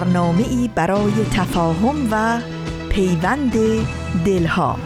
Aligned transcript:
برنامه 0.00 0.48
ای 0.48 0.70
برای 0.74 1.12
تفاهم 1.32 2.08
و 2.10 2.40
پیوند 2.88 3.52
دلها. 4.24 4.76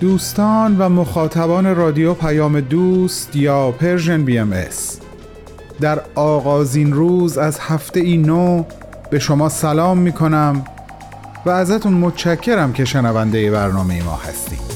دوستان 0.00 0.78
و 0.78 0.88
مخاطبان 0.88 1.76
رادیو 1.76 2.14
پیام 2.14 2.60
دوست 2.60 3.36
یا 3.36 3.70
Persian 3.70 4.24
BMS 4.24 4.54
در 5.80 6.00
آغازین 6.14 6.92
روز 6.92 7.38
از 7.38 7.58
هفته 7.60 8.00
ای 8.00 8.16
نو 8.16 8.64
به 9.10 9.18
شما 9.18 9.48
سلام 9.48 9.98
می 9.98 10.12
کنم 10.12 10.64
و 11.46 11.50
ازتون 11.50 11.92
متشکرم 11.92 12.72
که 12.72 12.84
شنونده 12.84 13.50
برنامه 13.50 14.02
ما 14.02 14.16
هستید. 14.16 14.73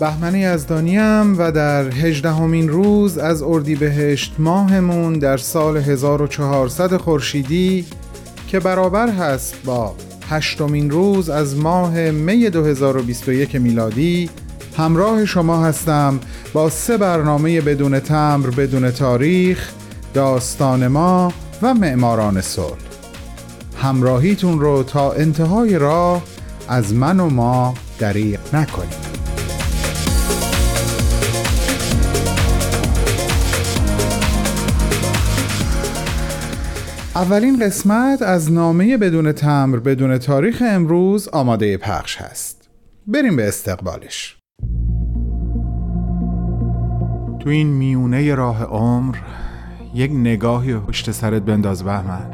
بهمنی 0.00 0.46
از 0.46 0.66
دانیم 0.66 1.38
و 1.38 1.52
در 1.52 1.90
هجدهمین 1.90 2.68
روز 2.68 3.18
از 3.18 3.42
اردیبهشت 3.42 4.34
ماهمون 4.38 5.12
در 5.12 5.36
سال 5.36 5.76
1400 5.76 6.96
خورشیدی 6.96 7.84
که 8.48 8.60
برابر 8.60 9.08
هست 9.08 9.54
با 9.64 9.94
هشتمین 10.30 10.90
روز 10.90 11.30
از 11.30 11.56
ماه 11.56 12.10
می 12.10 12.50
2021 12.50 13.54
میلادی 13.54 14.30
همراه 14.76 15.24
شما 15.24 15.64
هستم 15.64 16.20
با 16.52 16.70
سه 16.70 16.96
برنامه 16.96 17.60
بدون 17.60 18.00
تمر 18.00 18.50
بدون 18.50 18.90
تاریخ 18.90 19.72
داستان 20.14 20.86
ما 20.86 21.32
و 21.62 21.74
معماران 21.74 22.40
صلح. 22.40 22.78
همراهیتون 23.82 24.60
رو 24.60 24.82
تا 24.82 25.12
انتهای 25.12 25.78
راه 25.78 26.22
از 26.68 26.94
من 26.94 27.20
و 27.20 27.30
ما 27.30 27.74
دریق 27.98 28.40
نکنید 28.52 29.03
اولین 37.16 37.58
قسمت 37.58 38.22
از 38.22 38.52
نامه 38.52 38.96
بدون 38.96 39.32
تمر 39.32 39.78
بدون 39.78 40.18
تاریخ 40.18 40.62
امروز 40.66 41.28
آماده 41.28 41.76
پخش 41.76 42.16
هست. 42.16 42.70
بریم 43.06 43.36
به 43.36 43.48
استقبالش. 43.48 44.36
تو 47.40 47.50
این 47.50 47.66
میونه 47.66 48.34
راه 48.34 48.64
عمر 48.64 49.16
یک 49.94 50.10
نگاهی 50.10 50.76
پشت 50.76 51.10
سرت 51.10 51.42
بنداز 51.42 51.84
بهمن. 51.84 52.33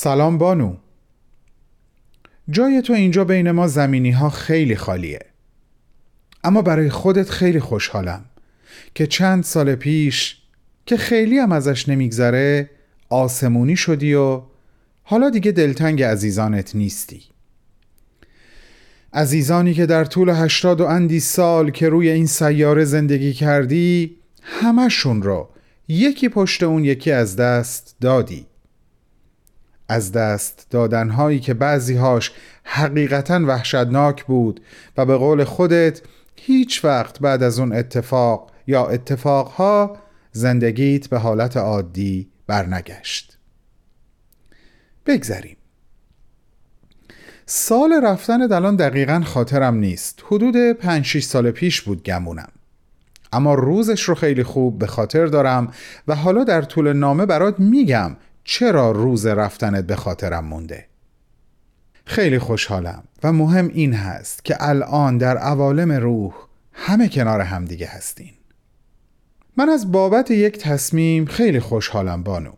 سلام 0.00 0.38
بانو. 0.38 0.76
جای 2.50 2.82
تو 2.82 2.92
اینجا 2.92 3.24
بین 3.24 3.50
ما 3.50 3.68
زمینی 3.68 4.10
ها 4.10 4.30
خیلی 4.30 4.76
خالیه. 4.76 5.20
اما 6.44 6.62
برای 6.62 6.90
خودت 6.90 7.30
خیلی 7.30 7.60
خوشحالم 7.60 8.24
که 8.94 9.06
چند 9.06 9.44
سال 9.44 9.74
پیش 9.74 10.36
که 10.86 10.96
خیلی 10.96 11.38
هم 11.38 11.52
ازش 11.52 11.88
نمیگذره 11.88 12.70
آسمونی 13.08 13.76
شدی 13.76 14.14
و 14.14 14.42
حالا 15.02 15.30
دیگه 15.30 15.52
دلتنگ 15.52 16.02
عزیزانت 16.02 16.76
نیستی. 16.76 17.22
عزیزانی 19.12 19.74
که 19.74 19.86
در 19.86 20.04
طول 20.04 20.28
هشتاد 20.28 20.80
و 20.80 20.84
اندی 20.84 21.20
سال 21.20 21.70
که 21.70 21.88
روی 21.88 22.08
این 22.08 22.26
سیاره 22.26 22.84
زندگی 22.84 23.32
کردی 23.32 24.16
همشون 24.42 25.22
رو 25.22 25.48
یکی 25.88 26.28
پشت 26.28 26.62
اون 26.62 26.84
یکی 26.84 27.12
از 27.12 27.36
دست 27.36 27.96
دادی. 28.00 28.46
از 29.88 30.12
دست 30.12 30.66
دادنهایی 30.70 31.40
که 31.40 31.54
بعضیهاش 31.54 32.32
حقیقتا 32.64 33.40
وحشتناک 33.46 34.24
بود 34.24 34.60
و 34.96 35.06
به 35.06 35.16
قول 35.16 35.44
خودت 35.44 36.02
هیچ 36.36 36.84
وقت 36.84 37.18
بعد 37.20 37.42
از 37.42 37.58
اون 37.58 37.72
اتفاق 37.72 38.50
یا 38.66 38.86
اتفاقها 38.86 39.96
زندگیت 40.32 41.08
به 41.08 41.18
حالت 41.18 41.56
عادی 41.56 42.28
برنگشت. 42.46 43.38
بگذریم. 45.06 45.56
سال 47.46 48.00
رفتن 48.02 48.52
الان 48.52 48.76
دقیقا 48.76 49.22
خاطرم 49.24 49.74
نیست. 49.74 50.22
حدود 50.26 50.72
5 50.72 51.04
6 51.04 51.24
سال 51.24 51.50
پیش 51.50 51.80
بود 51.80 52.02
گمونم. 52.02 52.48
اما 53.32 53.54
روزش 53.54 54.02
رو 54.02 54.14
خیلی 54.14 54.42
خوب 54.42 54.78
به 54.78 54.86
خاطر 54.86 55.26
دارم 55.26 55.72
و 56.08 56.14
حالا 56.14 56.44
در 56.44 56.62
طول 56.62 56.92
نامه 56.92 57.26
برات 57.26 57.60
میگم 57.60 58.16
چرا 58.50 58.90
روز 58.90 59.26
رفتنت 59.26 59.84
به 59.84 59.96
خاطرم 59.96 60.44
مونده؟ 60.44 60.86
خیلی 62.04 62.38
خوشحالم 62.38 63.04
و 63.22 63.32
مهم 63.32 63.68
این 63.68 63.92
هست 63.92 64.44
که 64.44 64.56
الان 64.60 65.18
در 65.18 65.38
عوالم 65.38 65.92
روح 65.92 66.34
همه 66.72 67.08
کنار 67.08 67.40
همدیگه 67.40 67.86
هستین. 67.86 68.32
من 69.56 69.68
از 69.68 69.92
بابت 69.92 70.30
یک 70.30 70.58
تصمیم 70.58 71.26
خیلی 71.26 71.60
خوشحالم 71.60 72.22
بانو. 72.22 72.52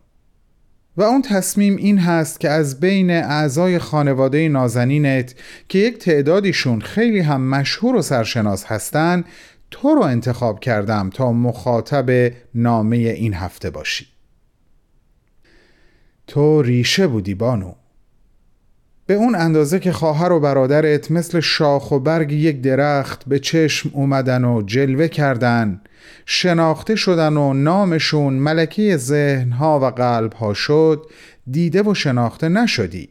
و 0.97 1.03
اون 1.03 1.21
تصمیم 1.21 1.75
این 1.75 1.97
هست 1.97 2.39
که 2.39 2.49
از 2.49 2.79
بین 2.79 3.11
اعضای 3.11 3.79
خانواده 3.79 4.49
نازنینت 4.49 5.35
که 5.69 5.79
یک 5.79 5.97
تعدادیشون 5.97 6.81
خیلی 6.81 7.19
هم 7.19 7.41
مشهور 7.41 7.95
و 7.95 8.01
سرشناس 8.01 8.65
هستن 8.65 9.23
تو 9.71 9.95
رو 9.95 10.01
انتخاب 10.01 10.59
کردم 10.59 11.09
تا 11.09 11.31
مخاطب 11.31 12.33
نامه 12.55 12.97
این 12.97 13.33
هفته 13.33 13.69
باشی. 13.69 14.10
تو 16.31 16.61
ریشه 16.61 17.07
بودی 17.07 17.33
بانو. 17.33 17.73
به 19.05 19.13
اون 19.13 19.35
اندازه 19.35 19.79
که 19.79 19.91
خواهر 19.91 20.31
و 20.31 20.39
برادرت 20.39 21.11
مثل 21.11 21.39
شاخ 21.39 21.91
و 21.91 21.99
برگ 21.99 22.31
یک 22.31 22.61
درخت 22.61 23.23
به 23.27 23.39
چشم 23.39 23.89
اومدن 23.93 24.43
و 24.43 24.61
جلوه 24.61 25.07
کردن 25.07 25.81
شناخته 26.25 26.95
شدن 26.95 27.37
و 27.37 27.53
نامشون 27.53 28.33
ملکه 28.33 28.97
ذهنها 28.97 29.79
و 29.79 29.85
قلبها 29.85 30.53
شد 30.53 31.05
دیده 31.51 31.83
و 31.83 31.93
شناخته 31.93 32.49
نشدی. 32.49 33.09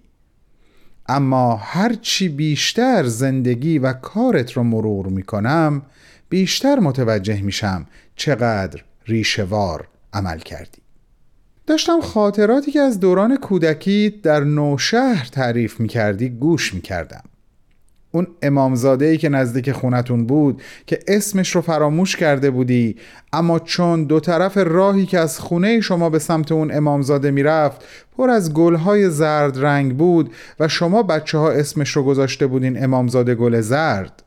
اما 1.09 1.57
هرچی 1.57 2.29
بیشتر 2.29 3.05
زندگی 3.05 3.79
و 3.79 3.93
کارت 3.93 4.53
رو 4.53 4.63
مرور 4.63 5.07
می‌کنم 5.07 5.83
بیشتر 6.29 6.79
متوجه 6.79 7.43
میشم 7.43 7.87
چقدر 8.17 8.83
ریشوار 9.07 9.89
عمل 10.13 10.39
کردی. 10.39 10.81
داشتم 11.71 12.01
خاطراتی 12.01 12.73
که 12.73 12.81
از 12.81 13.01
دوران 13.01 13.37
کودکی 13.37 14.21
در 14.23 14.41
نوشهر 14.41 15.29
تعریف 15.33 15.81
می 15.81 15.89
کردی 15.89 16.29
گوش 16.29 16.75
می 16.75 16.81
کردم 16.81 17.23
اون 18.13 18.27
امامزاده 18.43 19.07
ای 19.07 19.19
که 19.19 19.29
نزدیک 19.29 19.73
خونتون 19.73 20.27
بود 20.27 20.63
که 20.87 20.99
اسمش 21.09 21.55
رو 21.55 21.61
فراموش 21.61 22.17
کرده 22.17 22.51
بودی 22.51 22.97
اما 23.33 23.59
چون 23.59 24.05
دو 24.05 24.21
طرف 24.21 24.57
راهی 24.57 25.07
که 25.07 25.19
از 25.19 25.39
خونه 25.41 25.81
شما 25.81 26.11
به 26.11 26.19
سمت 26.19 26.53
اون 26.53 26.75
امامزاده 26.75 27.31
می‌رفت 27.31 27.85
پر 28.17 28.31
از 28.31 28.55
گلهای 28.55 29.11
زرد 29.11 29.65
رنگ 29.65 29.97
بود 29.97 30.33
و 30.61 30.69
شما 30.69 31.03
بچه 31.03 31.39
ها 31.39 31.51
اسمش 31.51 31.91
رو 31.91 32.03
گذاشته 32.03 32.47
بودین 32.47 32.85
امامزاده 32.85 33.35
گل 33.35 33.61
زرد. 33.61 34.23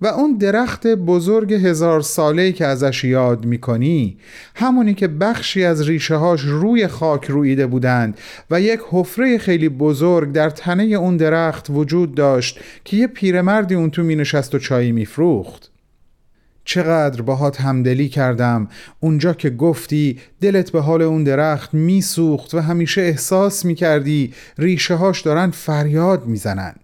و 0.00 0.06
اون 0.06 0.36
درخت 0.36 0.86
بزرگ 0.86 1.52
هزار 1.52 2.00
ساله 2.00 2.52
که 2.52 2.66
ازش 2.66 3.04
یاد 3.04 3.44
می‌کنی 3.44 4.18
همونی 4.54 4.94
که 4.94 5.08
بخشی 5.08 5.64
از 5.64 5.88
ریشه 5.88 6.14
هاش 6.14 6.40
روی 6.40 6.86
خاک 6.86 7.24
رویده 7.24 7.66
بودند 7.66 8.18
و 8.50 8.60
یک 8.60 8.80
حفره 8.90 9.38
خیلی 9.38 9.68
بزرگ 9.68 10.32
در 10.32 10.50
تنه 10.50 10.82
اون 10.82 11.16
درخت 11.16 11.66
وجود 11.70 12.14
داشت 12.14 12.60
که 12.84 12.96
یه 12.96 13.06
پیرمردی 13.06 13.74
اون 13.74 13.90
تو 13.90 14.02
مینشست 14.02 14.54
و 14.54 14.58
چایی 14.58 14.92
میفروخت. 14.92 15.70
چقدر 16.64 17.22
باهات 17.22 17.60
همدلی 17.60 18.08
کردم 18.08 18.68
اونجا 19.00 19.34
که 19.34 19.50
گفتی 19.50 20.18
دلت 20.40 20.70
به 20.70 20.80
حال 20.80 21.02
اون 21.02 21.24
درخت 21.24 21.74
میسوخت 21.74 22.54
و 22.54 22.60
همیشه 22.60 23.00
احساس 23.00 23.64
می‌کردی 23.64 24.32
ریشه 24.58 24.94
هاش 24.94 25.20
دارن 25.20 25.50
فریاد 25.50 26.26
می‌زنن. 26.26 26.74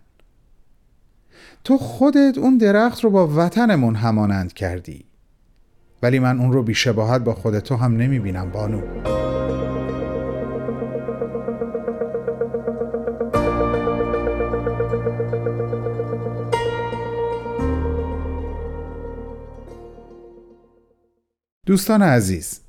تو 1.64 1.78
خودت 1.78 2.38
اون 2.38 2.58
درخت 2.58 3.04
رو 3.04 3.10
با 3.10 3.28
وطنمون 3.36 3.94
همانند 3.94 4.52
کردی. 4.52 5.04
ولی 6.02 6.18
من 6.18 6.40
اون 6.40 6.52
رو 6.52 6.62
بیشباهت 6.62 7.22
با 7.22 7.34
خود 7.34 7.58
تو 7.58 7.76
هم 7.76 7.96
نمی‌بینم 7.96 8.50
بانو. 8.50 8.80
دوستان 21.66 22.02
عزیز 22.02 22.63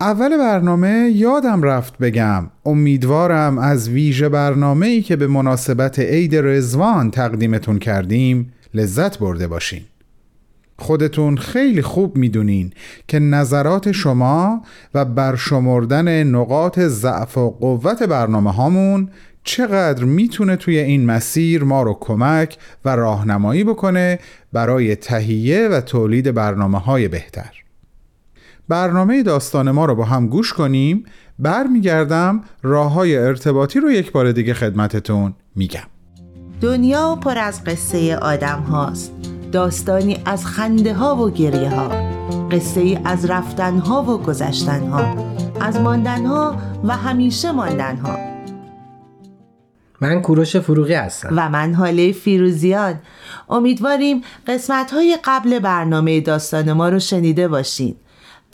اول 0.00 0.38
برنامه 0.38 1.10
یادم 1.14 1.62
رفت 1.62 1.98
بگم. 1.98 2.50
امیدوارم 2.66 3.58
از 3.58 3.88
ویژه 3.88 4.28
برنامه 4.28 4.86
ای 4.86 5.02
که 5.02 5.16
به 5.16 5.26
مناسبت 5.26 5.98
عید 5.98 6.36
رزوان 6.36 7.10
تقدیمتون 7.10 7.78
کردیم 7.78 8.52
لذت 8.74 9.18
برده 9.18 9.46
باشین. 9.46 9.82
خودتون 10.78 11.36
خیلی 11.36 11.82
خوب 11.82 12.16
می‌دونین 12.16 12.72
که 13.08 13.18
نظرات 13.18 13.92
شما 13.92 14.62
و 14.94 15.04
برشمردن 15.04 16.24
نقاط 16.24 16.80
ضعف 16.80 17.38
و 17.38 17.50
قوت 17.50 18.02
برنامه 18.02 18.52
هامون 18.52 19.08
چقدر 19.44 20.04
می‌تونه 20.04 20.56
توی 20.56 20.78
این 20.78 21.06
مسیر 21.06 21.64
ما 21.64 21.82
رو 21.82 21.96
کمک 22.00 22.58
و 22.84 22.96
راهنمایی 22.96 23.64
بکنه 23.64 24.18
برای 24.52 24.96
تهیه 24.96 25.68
و 25.68 25.80
تولید 25.80 26.34
برنامه 26.34 26.78
های 26.78 27.08
بهتر. 27.08 27.63
برنامه 28.68 29.22
داستان 29.22 29.70
ما 29.70 29.84
رو 29.84 29.94
با 29.94 30.04
هم 30.04 30.26
گوش 30.26 30.52
کنیم. 30.52 31.04
برمیگردم 31.38 32.40
راه 32.62 32.92
های 32.92 33.16
ارتباطی 33.16 33.80
رو 33.80 33.90
یک 33.90 34.12
بار 34.12 34.32
دیگه 34.32 34.54
خدمتتون 34.54 35.34
میگم. 35.56 35.80
دنیا 36.60 37.16
پر 37.16 37.38
از 37.38 37.64
قصه 37.64 38.16
آدم 38.16 38.60
هاست. 38.60 39.12
داستانی 39.52 40.22
از 40.24 40.46
خنده 40.46 40.94
ها 40.94 41.16
و 41.16 41.30
گریه 41.30 41.70
ها. 41.70 41.88
قصه 42.48 42.80
ای 42.80 42.98
از 43.04 43.30
رفتن 43.30 43.78
ها 43.78 44.02
و 44.02 44.18
گذشتن 44.18 44.86
ها. 44.86 45.34
از 45.60 45.80
ماندن 45.80 46.26
ها 46.26 46.56
و 46.84 46.96
همیشه 46.96 47.52
ماندن 47.52 47.96
ها. 47.96 48.18
من 50.00 50.22
کوروش 50.22 50.56
فروغی 50.56 50.94
هستم. 50.94 51.28
و 51.36 51.48
من 51.48 51.74
حاله 51.74 52.12
فیروزیان. 52.12 52.94
امیدواریم 53.48 54.20
قسمت 54.46 54.90
های 54.90 55.18
قبل 55.24 55.58
برنامه 55.58 56.20
داستان 56.20 56.72
ما 56.72 56.88
رو 56.88 56.98
شنیده 56.98 57.48
باشید 57.48 57.96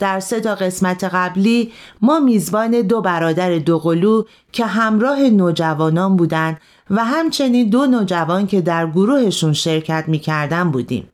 در 0.01 0.19
سه 0.19 0.39
تا 0.39 0.55
قسمت 0.55 1.03
قبلی 1.03 1.71
ما 2.01 2.19
میزبان 2.19 2.81
دو 2.81 3.01
برادر 3.01 3.57
دوقلو 3.57 4.23
که 4.51 4.65
همراه 4.65 5.19
نوجوانان 5.19 6.17
بودند 6.17 6.57
و 6.89 7.05
همچنین 7.05 7.69
دو 7.69 7.85
نوجوان 7.85 8.47
که 8.47 8.61
در 8.61 8.87
گروهشون 8.87 9.53
شرکت 9.53 10.03
می‌کردن 10.07 10.71
بودیم. 10.71 11.09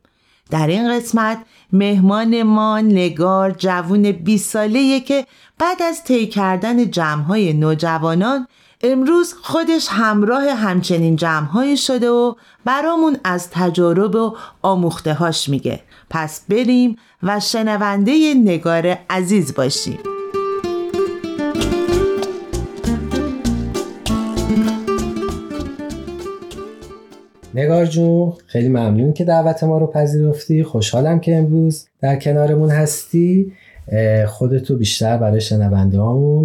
در 0.50 0.68
این 0.68 0.98
قسمت 0.98 1.38
مهمان 1.74 2.44
ما 2.44 2.80
نگار 2.80 3.52
جوون 3.52 4.12
20 4.12 4.52
ساله 4.52 5.00
که 5.00 5.26
بعد 5.60 5.82
از 5.82 6.04
طی 6.04 6.28
کردن 6.28 6.92
جمعهای 6.92 7.54
نوجوانان 7.54 8.48
امروز 8.82 9.34
خودش 9.42 9.88
همراه 9.92 10.50
همچنین 10.50 11.16
جمعهایی 11.16 11.78
شده 11.78 12.10
و 12.10 12.34
برامون 12.66 13.18
از 13.24 13.50
تجارب 13.50 14.16
و 14.16 14.36
آموختهاش 14.62 15.50
میگه 15.50 15.80
پس 16.10 16.46
بریم 16.50 16.96
و 17.24 17.40
شنونده 17.40 18.34
نگار 18.34 18.98
عزیز 19.10 19.56
باشیم. 19.56 20.00
نگار 27.54 27.86
جون 27.86 28.34
خیلی 28.46 28.70
ممنون 28.70 29.14
که 29.14 29.24
دعوت 29.24 29.64
ما 29.64 29.78
رو 29.78 29.88
پذیرفتی. 29.88 30.64
خوشحالم 30.64 31.20
که 31.20 31.38
امروز 31.38 31.88
در 32.02 32.16
کنارمون 32.16 32.70
هستی. 32.70 33.54
خودتو 34.28 34.78
بیشتر 34.78 35.18
برای 35.18 35.42
شنونده 35.42 35.98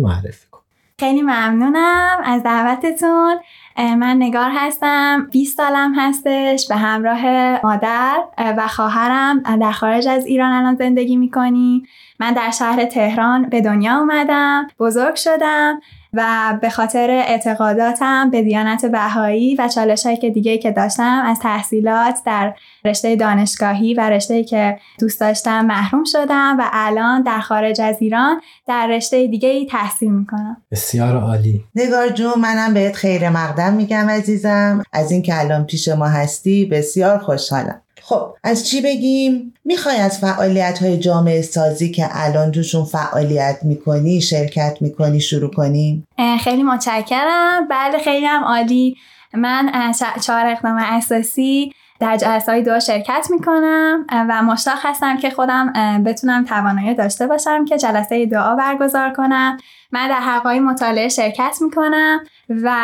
معرفی 0.02 0.46
کن. 0.50 0.60
خیلی 1.00 1.22
ممنونم 1.22 2.16
از 2.24 2.42
دعوتتون. 2.42 3.36
من 3.78 4.16
نگار 4.16 4.50
هستم 4.54 5.28
20 5.32 5.56
سالم 5.56 5.92
هستش 5.96 6.68
به 6.68 6.76
همراه 6.76 7.26
مادر 7.64 8.24
و 8.38 8.68
خواهرم 8.68 9.38
در 9.38 9.72
خارج 9.72 10.08
از 10.08 10.26
ایران 10.26 10.52
الان 10.52 10.74
زندگی 10.74 11.16
می‌کنیم. 11.16 11.86
من 12.20 12.32
در 12.32 12.50
شهر 12.50 12.84
تهران 12.84 13.48
به 13.48 13.60
دنیا 13.60 13.98
اومدم 13.98 14.68
بزرگ 14.78 15.14
شدم. 15.14 15.80
و 16.14 16.58
به 16.62 16.70
خاطر 16.70 17.10
اعتقاداتم 17.10 18.30
به 18.30 18.42
دیانت 18.42 18.86
بهایی 18.86 19.54
و 19.54 19.68
چالش 19.68 20.06
که 20.06 20.30
دیگه 20.30 20.58
که 20.58 20.70
داشتم 20.70 21.22
از 21.26 21.38
تحصیلات 21.38 22.18
در 22.26 22.54
رشته 22.84 23.16
دانشگاهی 23.16 23.94
و 23.94 24.10
رشته 24.10 24.44
که 24.44 24.78
دوست 25.00 25.20
داشتم 25.20 25.66
محروم 25.66 26.04
شدم 26.04 26.56
و 26.58 26.70
الان 26.72 27.22
در 27.22 27.40
خارج 27.40 27.80
از 27.80 27.96
ایران 28.00 28.40
در 28.66 28.86
رشته 28.86 29.26
دیگه 29.26 29.48
ای 29.48 29.66
تحصیل 29.66 30.12
می‌کنم. 30.12 30.56
بسیار 30.70 31.16
عالی. 31.16 31.64
نگار 31.74 32.08
جون 32.08 32.34
منم 32.38 32.74
بهت 32.74 32.96
خیر 32.96 33.28
مقدم 33.28 33.74
میگم 33.74 34.10
عزیزم. 34.10 34.82
از 34.92 35.10
اینکه 35.10 35.40
الان 35.40 35.66
پیش 35.66 35.88
ما 35.88 36.06
هستی 36.06 36.64
بسیار 36.64 37.18
خوشحالم. 37.18 37.80
خب 38.12 38.34
از 38.44 38.68
چی 38.68 38.80
بگیم؟ 38.80 39.54
می‌خوای 39.64 39.96
از 39.96 40.18
فعالیت 40.18 40.78
های 40.82 40.98
جامعه 40.98 41.42
سازی 41.42 41.90
که 41.90 42.08
الان 42.10 42.50
توشون 42.52 42.84
فعالیت 42.84 43.58
می‌کنی 43.62 44.20
شرکت 44.20 44.78
می‌کنی 44.80 45.20
شروع 45.20 45.50
کنیم؟ 45.50 46.06
خیلی 46.44 46.62
متشکرم 46.62 47.68
بله 47.70 47.98
خیلی 47.98 48.26
هم 48.26 48.44
عالی 48.44 48.96
من 49.34 49.92
چهار 50.22 50.46
اقدام 50.46 50.76
اساسی 50.76 51.72
در 52.02 52.16
جلسه 52.16 52.52
های 52.52 52.62
دعا 52.62 52.78
شرکت 52.78 53.26
می‌کنم 53.30 54.06
و 54.10 54.42
مشتاق 54.42 54.78
هستم 54.82 55.16
که 55.16 55.30
خودم 55.30 55.72
بتونم 56.06 56.44
توانایی 56.44 56.94
داشته 56.94 57.26
باشم 57.26 57.64
که 57.64 57.78
جلسه 57.78 58.26
دعا 58.26 58.56
برگزار 58.56 59.12
کنم. 59.12 59.56
من 59.92 60.08
در 60.08 60.20
حلقه 60.20 60.60
مطالعه 60.60 61.08
شرکت 61.08 61.56
می‌کنم 61.60 62.20
و 62.48 62.76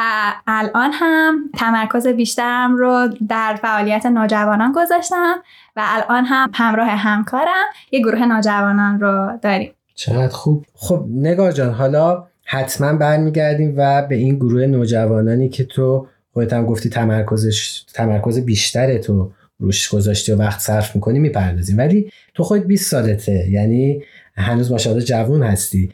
الان 0.46 0.90
هم 0.92 1.50
تمرکز 1.56 2.06
بیشترم 2.06 2.76
رو 2.76 3.08
در 3.28 3.54
فعالیت 3.62 4.06
نوجوانان 4.06 4.72
گذاشتم 4.72 5.34
و 5.76 5.82
الان 5.84 6.24
هم 6.24 6.50
همراه 6.54 6.88
همکارم 6.88 7.64
یه 7.90 8.00
گروه 8.00 8.26
نوجوانان 8.26 9.00
رو 9.00 9.38
داریم. 9.42 9.72
چقدر 9.94 10.28
خوب. 10.28 10.64
خب 10.74 11.04
نگار 11.08 11.52
جان 11.52 11.74
حالا 11.74 12.24
حتما 12.44 12.92
برمیگردیم 12.92 13.74
و 13.76 14.02
به 14.02 14.14
این 14.14 14.36
گروه 14.36 14.66
نوجوانانی 14.66 15.48
که 15.48 15.64
تو 15.64 16.06
خودت 16.32 16.52
هم 16.52 16.66
گفتی 16.66 16.90
تمرکزش 16.90 17.82
تمرکز 17.94 18.38
بیشتر 18.38 18.98
تو 18.98 19.30
روش 19.60 19.88
گذاشتی 19.88 20.32
و 20.32 20.36
وقت 20.36 20.60
صرف 20.60 20.94
می‌کنی 20.94 21.18
می‌پردازیم 21.18 21.78
ولی 21.78 22.10
تو 22.34 22.44
خودت 22.44 22.64
20 22.64 22.90
سالته. 22.90 23.50
یعنی 23.50 24.02
هنوز 24.36 24.72
ماشاءالله 24.72 25.04
جوون 25.04 25.42
هستی. 25.42 25.92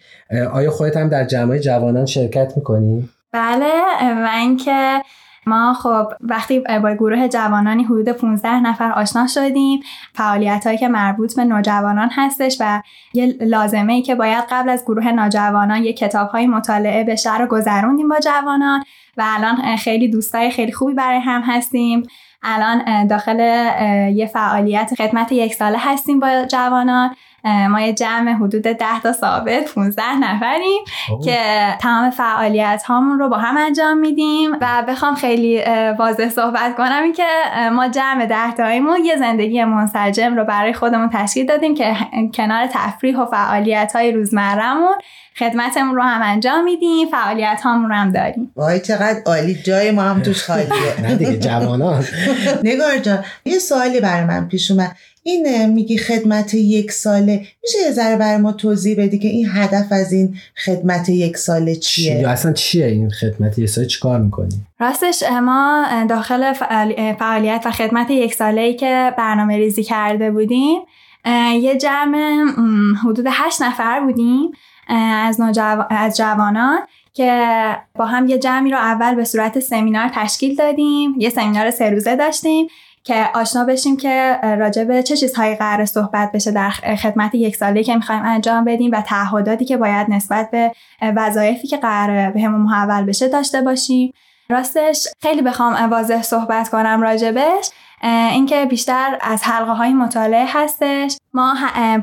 آیا 0.53 0.71
خودت 0.71 0.97
هم 0.97 1.09
در 1.09 1.25
جمعه 1.25 1.59
جوانان 1.59 2.07
شرکت 2.07 2.53
می‌کنی؟ 2.57 3.09
بله 3.33 3.73
و 4.25 4.29
اینکه 4.39 5.03
ما 5.47 5.75
خب 5.75 6.07
وقتی 6.21 6.61
با 6.83 6.95
گروه 6.95 7.29
جوانانی 7.29 7.85
حدود 7.85 8.09
15 8.09 8.61
نفر 8.61 8.93
آشنا 8.93 9.27
شدیم 9.27 9.81
فعالیت 10.15 10.63
هایی 10.67 10.79
که 10.79 10.89
مربوط 10.89 11.37
به 11.37 11.45
نوجوانان 11.45 12.09
هستش 12.13 12.57
و 12.61 12.83
یه 13.15 13.27
لازمه 13.41 13.93
ای 13.93 14.03
که 14.03 14.15
باید 14.15 14.45
قبل 14.51 14.69
از 14.69 14.83
گروه 14.85 15.13
نوجوانان 15.13 15.85
یه 15.85 15.93
کتاب 15.93 16.29
های 16.29 16.47
مطالعه 16.47 17.05
بشه 17.05 17.39
رو 17.39 17.47
گذروندیم 17.47 18.09
با 18.09 18.19
جوانان. 18.21 18.85
و 19.17 19.25
الان 19.27 19.77
خیلی 19.77 20.09
دوستای 20.09 20.51
خیلی 20.51 20.73
خوبی 20.73 20.95
برای 20.95 21.21
هم 21.21 21.43
هستیم. 21.43 22.03
الان 22.43 23.07
داخل 23.07 23.39
یه 24.15 24.27
فعالیت 24.27 24.95
خدمت 24.99 25.33
یک 25.33 25.55
ساله 25.55 25.79
هستیم 25.81 26.21
با 26.21 26.45
جوانان. 26.51 27.17
ما 27.45 27.81
یه 27.81 27.93
جمع 27.93 28.33
حدود 28.33 28.63
10 28.63 29.01
تا 29.03 29.13
ثابت 29.13 29.75
15 29.75 30.03
نفریم 30.17 30.85
که 31.25 31.39
تمام 31.81 32.11
فعالیت 32.11 32.83
هامون 32.87 33.19
رو 33.19 33.29
با 33.29 33.37
هم 33.37 33.57
انجام 33.57 33.99
میدیم 33.99 34.51
و 34.61 34.85
بخوام 34.89 35.15
خیلی 35.15 35.63
واضح 35.99 36.29
صحبت 36.29 36.77
کنم 36.77 37.03
این 37.03 37.13
که 37.13 37.29
ما 37.73 37.89
جمع 37.89 38.27
10 38.27 38.53
تاییمون 38.53 39.05
یه 39.05 39.17
زندگی 39.17 39.65
منسجم 39.65 40.37
رو 40.37 40.45
برای 40.45 40.73
خودمون 40.73 41.11
تشکیل 41.13 41.47
دادیم 41.47 41.75
که 41.75 41.97
کنار 42.35 42.67
تفریح 42.67 43.19
و 43.19 43.27
فعالیت 43.27 43.93
های 43.95 44.13
روزمرهمون 44.13 44.95
خدمتمون 45.39 45.95
رو 45.95 46.03
هم 46.03 46.23
انجام 46.23 46.65
میدیم 46.65 47.09
فعالیت 47.09 47.61
هامون 47.65 47.91
رو 47.91 47.97
هم 47.97 48.13
داریم. 48.13 48.53
وای 48.57 48.81
چقدر 48.81 49.23
عالی 49.27 49.55
جای 49.55 49.91
ما 49.91 50.03
هم 50.03 50.23
توش 50.23 50.45
خالیه. 50.45 51.01
نه 51.03 51.15
دیگه 51.15 51.39
جوانان. 51.39 52.05
نگار 52.65 52.99
جان 52.99 53.25
یه 53.45 53.59
سوالی 53.59 54.01
برای 54.01 54.25
من 54.25 54.49
پیش 54.49 54.71
اومد. 54.71 54.97
این 55.27 55.67
میگی 55.67 55.99
خدمت 55.99 56.55
یک 56.55 56.93
ساله. 56.93 57.47
میشه 57.63 57.79
یه 57.85 57.91
ذره 57.91 58.17
برای 58.17 58.37
ما 58.37 58.53
توضیح 58.53 58.97
بدی 58.99 59.19
که 59.19 59.29
این 59.29 59.49
هدف 59.53 59.87
از 59.91 60.13
این 60.13 60.37
خدمت 60.65 61.09
یک 61.09 61.37
ساله 61.37 61.77
چیه؟ 61.77 62.15
یا 62.15 62.31
اصلا 62.31 62.53
چیه 62.53 62.87
این 62.87 63.11
خدمت 63.11 63.59
یک 63.59 63.69
ساله؟ 63.69 63.87
چیکار 63.87 64.21
می‌کنی؟ 64.21 64.67
راستش 64.81 65.23
ما 65.23 65.87
داخل 66.09 66.53
فعالیت 67.19 67.63
و 67.65 67.71
خدمت 67.71 68.11
یک 68.11 68.35
ساله 68.35 68.61
ای 68.61 68.75
که 68.75 69.13
برنامه 69.19 69.57
ریزی 69.57 69.83
کرده 69.83 70.31
بودیم 70.31 70.81
یه 71.61 71.77
جمع 71.77 72.45
حدود 73.05 73.27
هشت 73.31 73.63
نفر 73.63 74.01
بودیم 74.01 74.51
از, 74.89 75.41
از 75.91 76.17
جوانان 76.17 76.79
که 77.13 77.57
با 77.95 78.05
هم 78.07 78.29
یه 78.29 78.39
جمعی 78.39 78.71
رو 78.71 78.79
اول 78.79 79.15
به 79.15 79.25
صورت 79.25 79.61
سمینار 79.61 80.11
تشکیل 80.15 80.57
دادیم. 80.57 81.15
یه 81.19 81.31
سمینار 81.31 81.71
سه 81.71 81.91
روزه 81.91 82.17
داشتیم. 82.17 82.67
که 83.05 83.31
آشنا 83.35 83.65
بشیم 83.65 83.97
که 83.97 84.39
راجع 84.43 84.85
به 84.85 85.03
چه 85.03 85.17
چیزهایی 85.17 85.55
قرار 85.55 85.85
صحبت 85.85 86.33
بشه 86.33 86.51
در 86.51 86.71
خدمت 86.71 87.35
یک 87.35 87.57
ساله 87.57 87.83
که 87.83 87.95
می‌خوایم 87.95 88.23
انجام 88.25 88.65
بدیم 88.65 88.91
و 88.93 89.01
تعهداتی 89.01 89.65
که 89.65 89.77
باید 89.77 90.11
نسبت 90.11 90.51
به 90.51 90.73
وظایفی 91.03 91.69
که 91.69 91.77
قرار 91.77 92.31
به 92.31 92.41
همون 92.41 92.61
محول 92.61 93.05
بشه 93.05 93.29
داشته 93.29 93.63
باشیم. 93.63 94.13
راستش 94.49 95.09
خیلی 95.23 95.43
بخوام 95.43 95.91
واضح 95.91 96.23
صحبت 96.23 96.69
کنم 96.69 97.03
راجبش. 97.03 97.71
اینکه 98.05 98.67
بیشتر 98.67 99.19
از 99.21 99.43
حلقه 99.45 99.73
های 99.73 99.93
مطالعه 99.93 100.47
هستش. 100.49 101.17
ما 101.33 101.55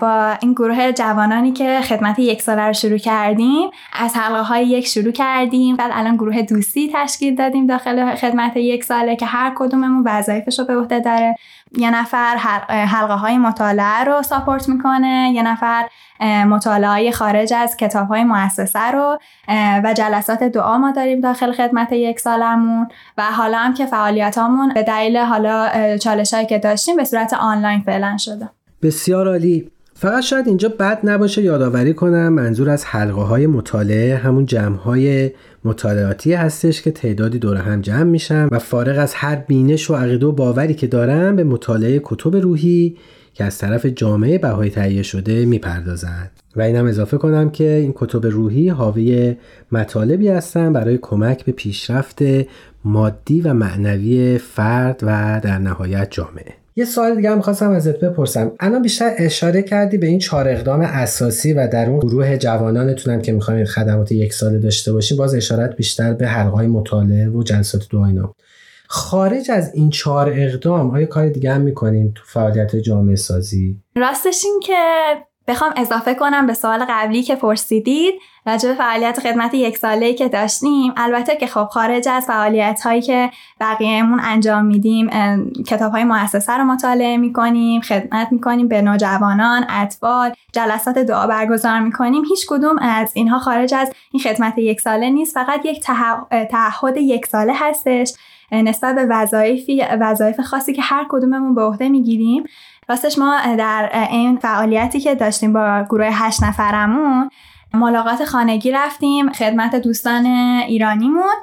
با 0.01 0.38
این 0.41 0.53
گروه 0.53 0.91
جوانانی 0.91 1.51
که 1.51 1.81
خدمت 1.81 2.20
یک 2.20 2.41
ساله 2.41 2.62
رو 2.67 2.74
شروع 2.74 2.98
کردیم 2.98 3.70
از 3.93 4.15
حلقه 4.15 4.41
های 4.41 4.67
یک 4.67 4.88
شروع 4.88 5.12
کردیم. 5.12 5.75
بعد 5.75 5.91
الان 5.93 6.15
گروه 6.15 6.41
دوستی 6.41 6.91
تشکیل 6.93 7.36
دادیم 7.36 7.67
داخل 7.67 8.15
خدمت 8.15 8.58
یک 8.58 8.84
ساله 8.84 9.15
که 9.15 9.25
هر 9.25 9.53
کدوممون 9.55 10.03
وظایفش 10.05 10.60
رو 10.60 10.65
به 10.65 10.77
عهده 10.77 11.00
داره. 11.00 11.36
یه 11.77 11.91
نفر 11.91 12.35
حلقه 12.69 13.13
های 13.13 13.37
مطالعه 13.37 14.03
رو 14.03 14.21
ساپورت 14.21 14.69
می‌کنه 14.69 15.31
یه 15.35 15.43
نفر 15.43 15.89
مطالعه 16.45 17.11
خارج 17.11 17.53
از 17.53 17.77
کتاب 17.77 18.07
های 18.07 18.23
مؤسسه 18.23 18.91
رو 18.91 19.17
و 19.83 19.93
جلسات 19.97 20.43
دعا 20.43 20.77
ما 20.77 20.91
داریم 20.91 21.21
داخل 21.21 21.51
خدمت 21.51 21.91
یک 21.91 22.19
سالمون. 22.19 22.87
و 23.17 23.23
حالا 23.23 23.57
هم 23.57 23.73
که 23.73 23.85
فعالیتامون 23.85 24.73
به 24.73 24.83
دلیل 24.83 25.17
حالا 25.17 25.69
چالش 25.97 26.33
هایی 26.33 26.45
که 26.45 26.59
داشتیم 26.59 26.95
به 26.95 27.03
صورت 27.03 27.33
آنلاین 27.33 27.81
فعلا 27.81 28.17
شده. 28.17 28.49
بسیار 28.83 29.27
عالی. 29.27 29.71
فقط 30.01 30.24
شاید 30.24 30.48
اینجا 30.48 30.70
بد 30.70 31.00
نباشه 31.03 31.41
یادآوری 31.41 31.93
کنم 31.93 32.34
منظور 32.34 32.70
از 32.70 32.86
حلقه 32.86 33.22
های 33.22 33.48
مطالعه 33.48 34.15
همون 34.15 34.46
جمع 34.46 34.77
های 34.77 35.31
مطالعاتی 35.63 36.34
هستش 36.34 36.81
که 36.81 36.91
تعدادی 36.91 37.39
دور 37.39 37.58
هم 37.58 37.81
جمع 37.81 38.03
میشن 38.03 38.48
و 38.51 38.60
فارغ 38.60 39.00
از 39.00 39.13
هر 39.13 39.36
بینش 39.36 39.89
و 39.89 39.96
عقیده 39.96 40.25
و 40.25 40.31
باوری 40.31 40.74
که 40.74 40.88
دارن 40.88 41.36
به 41.36 41.43
مطالعه 41.43 42.01
کتب 42.03 42.36
روحی 42.36 42.98
که 43.34 43.43
از 43.43 43.58
طرف 43.58 43.86
جامعه 43.86 44.38
بهایی 44.38 44.72
تهیه 44.72 45.03
شده 45.03 45.46
می‌پردازند. 45.46 46.31
و 46.55 46.62
اینم 46.62 46.86
اضافه 46.86 47.17
کنم 47.17 47.50
که 47.50 47.70
این 47.70 47.93
کتب 47.96 48.25
روحی 48.25 48.70
حاوی 48.70 49.36
مطالبی 49.72 50.27
هستن 50.27 50.74
برای 50.74 51.00
کمک 51.01 51.46
به 51.46 51.51
پیشرفت 51.51 52.20
مادی 52.86 53.41
و 53.41 53.53
معنوی 53.53 54.38
فرد 54.38 55.00
و 55.03 55.41
در 55.43 55.58
نهایت 55.58 56.08
جامعه. 56.12 56.61
یه 56.75 56.85
سوال 56.85 57.15
دیگه 57.15 57.31
هم 57.31 57.41
خواستم 57.41 57.71
ازت 57.71 57.99
بپرسم. 57.99 58.51
الان 58.59 58.81
بیشتر 58.81 59.11
اشاره 59.17 59.61
کردی 59.61 59.97
به 59.97 60.07
این 60.07 60.19
چهار 60.19 60.47
اقدام 60.47 60.81
اساسی 60.81 61.53
و 61.53 61.67
در 61.67 61.89
اون 61.89 61.99
گروه 61.99 62.37
جوانانتونم 62.37 63.21
که 63.21 63.31
می‌خواین 63.31 63.65
خدمات 63.65 64.11
یک 64.11 64.33
ساله 64.33 64.59
داشته 64.59 64.93
باشین 64.93 65.17
باز 65.17 65.35
اشارت 65.35 65.75
بیشتر 65.75 66.13
به 66.13 66.27
حلقه 66.27 66.67
مطالعه 66.67 67.29
و 67.29 67.43
جلسات 67.43 67.87
دعا 67.91 68.05
اینا. 68.05 68.35
خارج 68.87 69.51
از 69.51 69.71
این 69.73 69.89
چهار 69.89 70.33
اقدام 70.35 70.91
آیا 70.91 71.05
کار 71.05 71.29
دیگه 71.29 71.53
هم 71.53 71.61
می‌کنین 71.61 72.13
تو 72.13 72.23
فعالیت 72.25 72.75
جامعه 72.75 73.15
سازی 73.15 73.77
راستش 73.95 74.41
این 74.45 74.59
که 74.63 74.73
بخوام 75.48 75.71
اضافه 75.75 76.13
کنم 76.13 76.48
به 76.48 76.53
سوال 76.53 76.86
قبلی 76.89 77.24
که 77.24 77.36
پرسیدید 77.36 78.13
راجع 78.45 78.69
به 78.69 78.75
فعالیت 78.75 79.19
خدمت 79.19 79.53
یک 79.53 79.77
ساله 79.77 80.13
که 80.13 80.29
داشتیم. 80.29 80.93
البته 80.98 81.36
که 81.36 81.48
خب 81.48 81.65
خارج 81.65 82.07
از 82.10 82.25
فعالیت 82.25 82.81
هایی 82.83 83.01
که 83.01 83.31
بقیهمون 83.60 84.19
انجام 84.24 84.65
میدیم 84.65 85.10
کتاب 85.67 85.91
های 85.91 86.03
مؤسسه 86.03 86.53
رو 86.53 86.63
مطالعه 86.63 87.17
می‌کنیم 87.17 87.81
خدمت 87.81 88.31
می‌کنیم 88.31 88.67
به 88.67 88.81
نوجوانان 88.81 89.65
اطفال 89.69 90.33
جلسات 90.53 90.98
دعا 90.98 91.27
برگزار 91.27 91.79
می‌کنیم. 91.79 92.24
هیچ 92.25 92.45
کدوم 92.48 92.77
از 92.81 93.12
اینها 93.13 93.39
خارج 93.39 93.74
از 93.74 93.93
این 94.12 94.24
خدمت 94.24 94.57
یک 94.57 94.81
ساله 94.81 95.10
نیست 95.10 95.33
فقط 95.33 95.65
یک 95.65 95.83
تعهد 96.51 96.98
یک 96.98 97.25
ساله 97.25 97.53
هستش 97.55 98.13
نسبت 98.51 98.95
به 98.95 99.05
وظایفی 99.10 99.83
وظایف 100.00 100.39
خاصی 100.39 100.74
که 100.74 100.81
هر 100.81 101.05
کدوممون 101.10 101.55
به 101.55 101.62
عهده 101.62 101.89
می‌گیریم. 101.89 102.43
راستش 102.91 103.17
ما 103.17 103.39
در 103.57 104.07
این 104.12 104.38
فعالیتی 104.38 105.00
که 105.00 105.15
داشتیم 105.15 105.53
با 105.53 105.86
گروه 105.89 106.10
هشت 106.12 106.43
نفرمون 106.43 107.29
ملاقات 107.74 108.25
خانگی 108.25 108.71
رفتیم 108.71 109.31
خدمت 109.31 109.75
دوستان 109.75 110.25
ایرانیمون 110.25 111.33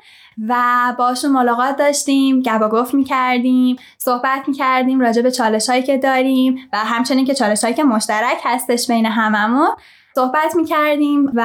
و 0.49 0.55
باشون 0.99 1.33
ملاقات 1.33 1.76
داشتیم 1.76 2.40
گبا 2.40 2.69
گفت 2.69 2.95
می‌کردیم 2.95 3.76
صحبت 3.99 4.49
می‌کردیم 4.49 5.00
راجع 5.00 5.23
به 5.23 5.31
چالش 5.31 5.69
هایی 5.69 5.83
که 5.83 5.99
داریم 5.99 6.59
و 6.73 6.78
همچنین 6.78 7.25
که 7.25 7.35
چالش 7.35 7.64
هایی 7.64 7.76
که 7.76 7.85
مشترک 7.85 8.38
هستش 8.45 8.87
بین 8.87 9.07
هممون 9.07 9.69
صحبت 10.14 10.57
می‌کردیم 10.57 11.33
و 11.35 11.43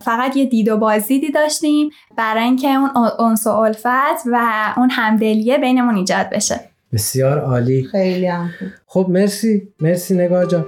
فقط 0.00 0.36
یه 0.36 0.44
دید 0.44 0.68
و 0.68 0.76
بازدیدی 0.76 1.30
داشتیم 1.30 1.90
برای 2.16 2.44
اینکه 2.44 2.68
اون 2.68 2.90
انس 3.18 3.46
و 3.46 3.50
الفت 3.50 4.26
و 4.32 4.72
اون 4.76 4.90
همدلیه 4.90 5.58
بینمون 5.58 5.94
ایجاد 5.94 6.30
بشه. 6.30 6.71
بسیار 6.92 7.38
عالی. 7.38 7.84
خیلی 7.84 8.26
هم 8.26 8.50
خب 8.86 9.06
مرسی. 9.10 9.68
مرسی 9.80 10.14
نگاه 10.14 10.46
جان. 10.46 10.66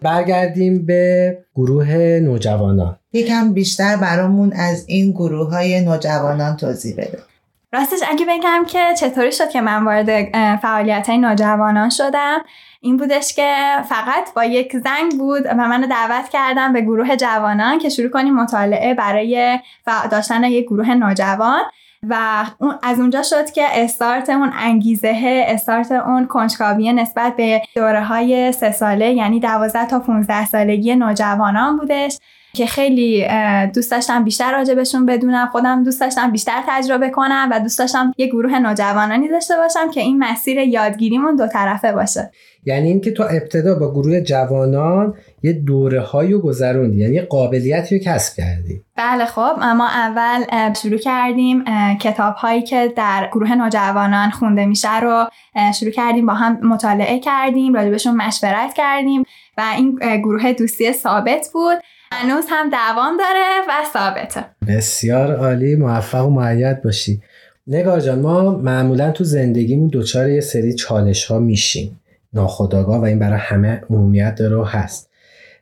برگردیم 0.00 0.86
به 0.86 1.38
گروه 1.54 1.94
نوجوانان. 2.22 2.98
یکم 3.12 3.52
بیشتر 3.52 3.96
برامون 3.96 4.52
از 4.52 4.84
این 4.86 5.10
گروه 5.10 5.50
های 5.50 5.80
نوجوانان 5.80 6.56
توضیح 6.56 6.94
بده. 6.96 7.18
راستش 7.74 7.98
اگه 8.08 8.26
بگم 8.28 8.64
که 8.68 8.94
چطوری 9.00 9.32
شد 9.32 9.50
که 9.50 9.60
من 9.60 9.84
وارد 9.84 10.36
فعالیت 10.56 11.08
های 11.08 11.18
نوجوانان 11.18 11.90
شدم 11.90 12.44
این 12.80 12.96
بودش 12.96 13.34
که 13.34 13.54
فقط 13.88 14.34
با 14.34 14.44
یک 14.44 14.76
زنگ 14.76 15.18
بود 15.18 15.46
و 15.46 15.54
منو 15.54 15.86
دعوت 15.86 16.28
کردم 16.28 16.72
به 16.72 16.80
گروه 16.80 17.16
جوانان 17.16 17.78
که 17.78 17.88
شروع 17.88 18.08
کنیم 18.08 18.34
مطالعه 18.34 18.94
برای 18.94 19.58
داشتن 20.10 20.44
یک 20.44 20.64
گروه 20.66 20.94
نوجوان 20.94 21.62
و 22.08 22.44
از 22.82 23.00
اونجا 23.00 23.22
شد 23.22 23.50
که 23.50 23.64
استارت 23.70 24.30
اون 24.30 24.52
انگیزه 24.58 25.44
استارت 25.48 25.92
اون 25.92 26.26
کنجکاوی 26.26 26.92
نسبت 26.92 27.36
به 27.36 27.62
دوره 27.74 28.04
های 28.04 28.52
سه 28.52 28.72
ساله 28.72 29.12
یعنی 29.12 29.40
دوازده 29.40 29.86
تا 29.86 29.98
15 29.98 30.46
سالگی 30.46 30.96
نوجوانان 30.96 31.76
بودش. 31.76 32.18
که 32.54 32.66
خیلی 32.66 33.26
دوست 33.74 33.90
داشتم 33.90 34.24
بیشتر 34.24 34.52
راجبشون 34.52 35.06
بدونم. 35.06 35.48
خودم 35.52 35.84
دوست 35.84 36.00
داشتم 36.00 36.32
بیشتر 36.32 36.62
تجربه 36.68 37.10
کنم 37.10 37.48
و 37.52 37.60
دوست 37.60 37.78
داشتم 37.78 38.12
یه 38.18 38.26
گروه 38.26 38.58
نوجوانانی 38.58 39.28
داشته 39.28 39.54
باشم 39.56 39.90
که 39.90 40.00
این 40.00 40.18
مسیر 40.18 40.58
یادگیریمون 40.58 41.36
دو 41.36 41.46
طرفه 41.46 41.92
باشه. 41.92 42.30
یعنی 42.66 42.88
اینکه 42.88 43.10
تو 43.10 43.22
ابتدا 43.22 43.74
با 43.74 43.90
گروه 43.90 44.20
جوانان 44.20 45.14
یه 45.44 45.52
دوره 45.52 46.00
هایی 46.00 46.38
گذروندی 46.38 46.98
یعنی 46.98 47.14
یه 47.14 47.22
قابلیتی 47.22 47.98
رو 47.98 48.04
کسب 48.04 48.36
کردی. 48.36 48.80
بله 48.96 49.24
خب 49.24 49.52
ما 49.76 49.88
اول 49.88 50.72
شروع 50.82 50.98
کردیم 50.98 51.64
کتاب 52.00 52.34
هایی 52.34 52.62
که 52.62 52.92
در 52.96 53.28
گروه 53.32 53.54
نوجوانان 53.54 54.30
خونده 54.30 54.66
میشه 54.66 55.00
رو 55.00 55.24
شروع 55.74 55.90
کردیم 55.90 56.26
با 56.26 56.34
هم 56.34 56.58
مطالعه 56.68 57.18
کردیم 57.18 57.74
راجبشون 57.74 58.16
مشورت 58.16 58.74
کردیم 58.74 59.22
و 59.58 59.62
این 59.76 59.98
گروه 60.18 60.52
دوستی 60.52 60.92
ثابت 60.92 61.50
بود. 61.52 61.78
هنوز 62.12 62.44
هم 62.48 62.70
دوام 62.70 63.16
داره 63.16 63.60
و 63.68 63.72
ثابته. 63.92 64.44
بسیار 64.68 65.36
عالی 65.36 65.76
موفق 65.76 66.26
و 66.26 66.30
معید 66.30 66.82
باشی. 66.82 67.22
نگار 67.66 68.00
جان 68.00 68.20
ما 68.20 68.50
معمولا 68.50 69.10
تو 69.10 69.24
زندگیمون 69.24 69.90
دچار 69.92 70.28
یه 70.28 70.40
سری 70.40 70.74
چالش 70.74 71.24
ها 71.24 71.38
میشیم. 71.38 72.00
ناخداگاه 72.32 73.00
و 73.00 73.04
این 73.04 73.18
برای 73.18 73.38
همه 73.38 73.82
عمومیت 73.90 74.34
داره 74.34 74.56
و 74.56 74.64
هست. 74.64 75.10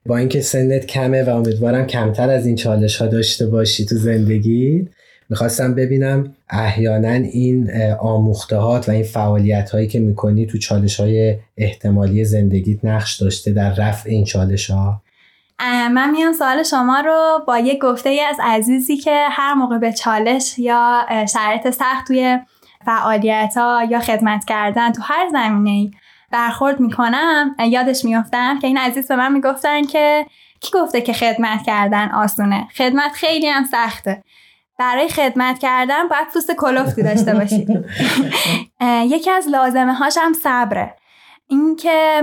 با 0.07 0.17
اینکه 0.17 0.41
سنت 0.41 0.87
کمه 0.87 1.23
و 1.23 1.37
امیدوارم 1.37 1.87
کمتر 1.87 2.31
از 2.31 2.47
این 2.47 2.57
چالش 2.57 2.97
ها 2.97 3.07
داشته 3.07 3.47
باشی 3.47 3.87
تو 3.87 3.97
زندگی 3.97 4.89
می‌خواستم 5.31 5.75
ببینم 5.75 6.35
احیانا 6.51 7.09
این 7.09 7.71
آموختهات 8.01 8.89
و 8.89 8.93
این 8.93 9.03
فعالیت 9.03 9.71
هایی 9.71 9.89
که 9.89 10.01
می‌کنی 10.01 10.47
تو 10.47 10.59
چالش 10.59 11.01
های 11.01 11.37
احتمالی 11.57 12.25
زندگیت 12.25 12.85
نقش 12.85 13.23
داشته 13.23 13.53
در 13.53 13.75
رفع 13.75 14.11
این 14.11 14.25
چالش 14.25 14.71
ها 14.71 15.03
من 15.89 16.11
میام 16.11 16.33
سوال 16.33 16.63
شما 16.63 17.01
رو 17.01 17.45
با 17.47 17.59
یه 17.59 17.79
گفته 17.79 18.09
ای 18.09 18.21
از 18.21 18.37
عزیزی 18.43 18.97
که 18.97 19.27
هر 19.31 19.55
موقع 19.55 19.79
به 19.79 19.93
چالش 19.93 20.59
یا 20.59 21.07
شرایط 21.33 21.71
سخت 21.71 22.07
توی 22.07 22.39
فعالیت 22.85 23.55
ها 23.57 23.89
یا 23.91 24.01
خدمت 24.01 24.45
کردن 24.45 24.93
تو 24.93 25.03
هر 25.05 25.29
زمینه 25.33 25.91
برخورد 26.33 26.81
می‌کنم 26.81 27.57
یادش 27.69 28.05
میافتم 28.05 28.59
که 28.59 28.67
این 28.67 28.79
عزیز 28.79 29.09
به 29.09 29.17
من 29.17 29.33
می‌گفتن 29.33 29.83
که 29.83 30.27
کی 30.61 30.71
گفته 30.75 31.01
که 31.01 31.13
خدمت 31.13 31.63
کردن 31.63 32.09
آسونه؟ 32.09 32.69
خدمت 32.77 33.13
خیلی 33.13 33.49
هم 33.49 33.65
سخته. 33.65 34.25
برای 34.79 35.09
خدمت 35.09 35.59
کردن 35.59 36.09
باید 36.09 36.29
پوست 36.33 36.51
کلوفتی 36.53 37.03
داشته 37.03 37.35
باشید 37.35 37.69
یکی 39.15 39.31
از 39.31 39.49
لازمه 39.49 39.95
هاشم 39.95 40.33
صبره. 40.43 40.97
اینکه 41.47 42.23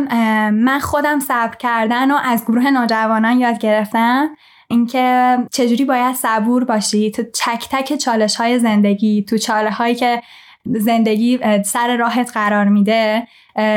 من 0.54 0.80
خودم 0.80 1.20
صبر 1.20 1.56
کردن 1.56 2.12
و 2.12 2.20
از 2.24 2.46
گروه 2.46 2.72
نوجوانان 2.72 3.40
یاد 3.40 3.60
گرفتم. 3.60 4.30
اینکه 4.68 5.38
چجوری 5.52 5.86
باید 5.86 6.16
صبور 6.16 6.64
باشی؟ 6.64 7.12
تو 7.12 7.24
تک 7.24 7.70
تک 7.72 7.96
چالش 7.96 8.36
های 8.36 8.60
زندگی 8.60 9.24
تو 9.24 9.38
چاله 9.38 9.72
هایی 9.72 9.96
که 9.96 10.22
زندگی 10.66 11.40
سر 11.64 11.98
راهت 11.98 12.32
قرار 12.34 12.66
میده. 12.66 13.28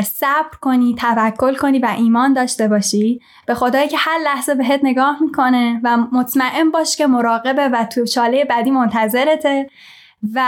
صبر 0.03 0.57
کنی 0.61 0.95
توکل 0.95 1.55
کنی 1.55 1.79
و 1.79 1.93
ایمان 1.97 2.33
داشته 2.33 2.67
باشی. 2.67 3.21
به 3.45 3.55
خدایی 3.55 3.87
که 3.87 3.97
هر 3.97 4.19
لحظه 4.23 4.55
بهت 4.55 4.79
نگاه 4.83 5.17
می‌کنه 5.23 5.79
و 5.83 5.97
مطمئن 5.97 6.71
باش 6.71 6.97
که 6.97 7.07
مراقبه 7.07 7.69
و 7.69 7.85
تو 7.85 8.05
چاله 8.05 8.45
بعدی 8.45 8.71
منتظرته 8.71 9.69
و 10.33 10.43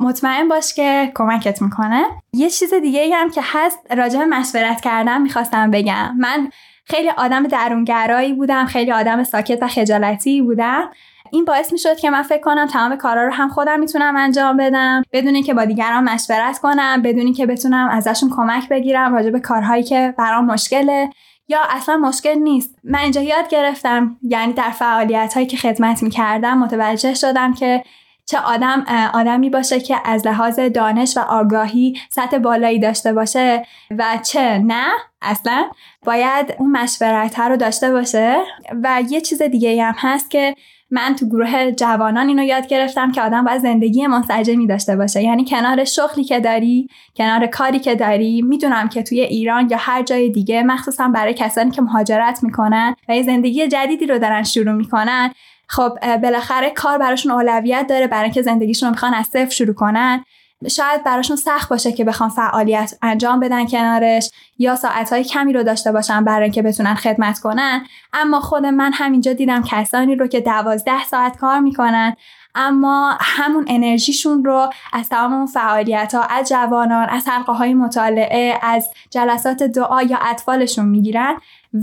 مطمئن 0.00 0.48
باش 0.48 0.74
که 0.74 1.12
کمکت 1.14 1.62
می‌کنه. 1.62 2.04
یه 2.32 2.50
چیز 2.50 2.74
دیگه 2.74 3.16
هم 3.16 3.30
که 3.30 3.40
هست 3.44 3.78
راجع 3.96 4.18
به 4.18 4.24
مشورت 4.24 4.80
کردن 4.80 5.22
می‌خواستم 5.22 5.70
بگم. 5.70 6.16
من 6.18 6.50
خیلی 6.84 7.10
آدم 7.10 7.46
درونگرایی 7.46 8.32
بودم 8.32 8.66
خیلی 8.66 8.92
آدم 8.92 9.24
ساکت 9.24 9.62
و 9.62 9.68
خجالتی 9.68 10.42
بودم. 10.42 10.90
این 11.32 11.44
باعث 11.44 11.72
می 11.72 11.78
شد 11.78 11.96
که 11.96 12.10
من 12.10 12.22
فکر 12.22 12.40
کنم 12.40 12.66
تمام 12.66 12.96
کارا 12.96 13.24
رو 13.24 13.32
هم 13.32 13.48
خودم 13.48 13.80
می‌تونم 13.80 14.16
انجام 14.16 14.56
بدم 14.56 15.02
بدون 15.12 15.42
که 15.42 15.54
با 15.54 15.64
دیگران 15.64 16.04
مشورت 16.04 16.58
کنم 16.58 17.02
بدون 17.02 17.32
که 17.32 17.46
بتونم 17.46 17.88
ازشون 17.88 18.30
کمک 18.30 18.68
بگیرم 18.68 19.14
راجع 19.14 19.30
به 19.30 19.40
کارهایی 19.40 19.82
که 19.82 20.14
برام 20.18 20.46
مشکله. 20.46 21.10
یا 21.48 21.58
اصلا 21.70 21.96
مشکل 21.96 22.34
نیست. 22.34 22.74
من 22.84 22.98
اینجا 22.98 23.20
یاد 23.20 23.48
گرفتم 23.48 24.16
یعنی 24.22 24.52
در 24.52 24.70
فعالیت 24.70 25.34
هایی 25.34 25.46
که 25.46 25.56
خدمت 25.56 26.02
می 26.02 26.10
کردم 26.10 26.58
متوجه 26.58 27.14
شدم 27.14 27.54
که 27.54 27.84
چه 28.26 28.38
آدم 28.38 28.84
آدمی 29.14 29.50
باشه 29.50 29.80
که 29.80 29.96
از 30.04 30.26
لحاظ 30.26 30.58
دانش 30.58 31.16
و 31.16 31.20
آگاهی 31.20 32.00
سطح 32.10 32.38
بالایی 32.38 32.78
داشته 32.78 33.12
باشه 33.12 33.66
و 33.98 34.18
چه 34.22 34.58
نه 34.58 34.86
اصلا 35.22 35.70
باید 36.04 36.54
اون 36.58 36.70
مشورت 36.70 37.38
رو 37.38 37.56
داشته 37.56 37.92
باشه. 37.92 38.36
و 38.82 39.02
یه 39.08 39.20
چیز 39.20 39.42
دیگه 39.42 39.84
هم 39.84 39.94
هست 39.98 40.30
که 40.30 40.54
من 40.90 41.14
تو 41.14 41.26
گروه 41.26 41.70
جوانان 41.70 42.28
اینو 42.28 42.42
یاد 42.42 42.66
گرفتم 42.66 43.12
که 43.12 43.22
آدم 43.22 43.44
باید 43.44 43.60
زندگی 43.60 44.06
منسجمی 44.06 44.66
داشته 44.66 44.96
باشه. 44.96 45.22
یعنی 45.22 45.44
کنار 45.44 45.84
شغلی 45.84 46.24
که 46.24 46.40
داری 46.40 46.88
کنار 47.16 47.46
کاری 47.46 47.78
که 47.78 47.94
داری 47.94 48.42
می‌دونم 48.42 48.88
که 48.88 49.02
توی 49.02 49.20
ایران 49.20 49.68
یا 49.70 49.76
هر 49.80 50.02
جای 50.02 50.30
دیگه 50.30 50.62
مخصوصا 50.62 51.08
برای 51.08 51.34
کسانی 51.34 51.70
که 51.70 51.82
مهاجرت 51.82 52.42
می‌کنن 52.42 52.96
و 53.08 53.16
یه 53.16 53.22
زندگی 53.22 53.68
جدیدی 53.68 54.06
رو 54.06 54.18
دارن 54.18 54.42
شروع 54.42 54.72
می‌کنن 54.72 55.30
خب 55.66 56.16
بالاخره 56.16 56.70
کار 56.70 56.98
براشون 56.98 57.32
اولویت 57.32 57.86
داره 57.88 58.06
برای 58.06 58.24
اینکه 58.24 58.42
زندگیشون 58.42 58.86
رو 58.86 58.90
می‌خوان 58.90 59.14
از 59.14 59.26
صفر 59.26 59.50
شروع 59.50 59.74
کنن. 59.74 60.24
شاید 60.68 61.04
براشون 61.04 61.36
سخت 61.36 61.68
باشه 61.68 61.92
که 61.92 62.04
بخوان 62.04 62.28
فعالیت 62.28 62.94
انجام 63.02 63.40
بدن 63.40 63.66
کنارش 63.66 64.30
یا 64.58 64.76
ساعتهای 64.76 65.24
کمی 65.24 65.52
رو 65.52 65.62
داشته 65.62 65.92
باشن 65.92 66.24
برای 66.24 66.42
اینکه 66.42 66.62
بتونن 66.62 66.94
خدمت 66.94 67.38
کنن. 67.38 67.86
اما 68.12 68.40
خود 68.40 68.66
من 68.66 68.92
همینجا 68.92 69.32
دیدم 69.32 69.62
کسانی 69.62 70.16
رو 70.16 70.26
که 70.26 70.40
دوازده 70.40 71.04
ساعت 71.04 71.36
کار 71.36 71.60
می‌کنن 71.60 72.16
اما 72.54 73.18
همون 73.20 73.64
انرژیشون 73.68 74.44
رو 74.44 74.70
از 74.92 75.08
تمام 75.08 75.32
اون 75.32 75.46
فعالیت 75.46 76.14
ها 76.14 76.22
از 76.22 76.48
جوانان 76.48 77.08
از 77.08 77.28
حلقه 77.28 77.52
های 77.52 77.74
مطالعه 77.74 78.58
از 78.62 78.88
جلسات 79.10 79.62
دعا 79.62 80.02
یا 80.02 80.18
اطفالشون 80.18 80.84
می‌گیرن 80.84 81.34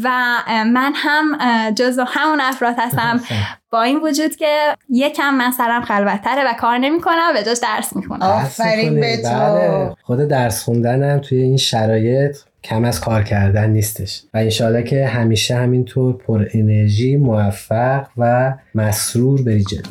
و 0.03 0.37
من 0.47 0.93
هم 0.95 1.39
جزو 1.71 2.03
همون 2.07 2.41
افراد 2.41 2.75
هستم. 2.79 3.19
با 3.77 3.83
این 3.83 3.99
وجود 4.03 4.35
که 4.35 4.75
یکم 4.89 5.33
من 5.33 5.51
سرم 5.51 5.81
خلوتتره 5.81 6.43
و 6.43 6.53
کار 6.53 6.77
نمی‌کنم 6.77 7.33
به 7.33 7.43
جاش 7.43 7.57
درس 7.57 7.95
می‌کنم 7.95 8.21
آفرین 8.21 8.99
به 8.99 9.17
تو. 9.17 9.29
بله. 9.29 9.95
خود 10.03 10.19
درس 10.19 10.63
خوندنم 10.63 11.19
توی 11.19 11.37
این 11.37 11.57
شرایط 11.57 12.37
کم 12.63 12.85
از 12.85 13.01
کار 13.01 13.23
کردن 13.23 13.69
نیستش. 13.69 14.23
و 14.33 14.37
انشالله 14.37 14.83
که 14.83 15.07
همیشه 15.07 15.55
همینطور 15.55 16.17
پر 16.17 16.45
انرژی 16.53 17.17
موفق 17.17 18.07
و 18.17 18.53
مسرور 18.75 19.41
بری 19.41 19.63
جلو. 19.63 19.81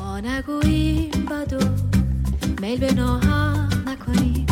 ما 0.00 0.20
نگوییم 0.20 1.10
بدو 1.10 1.66
میل 2.62 2.80
به 2.80 2.94
ناحق 2.94 3.88
نکنیم. 3.88 4.46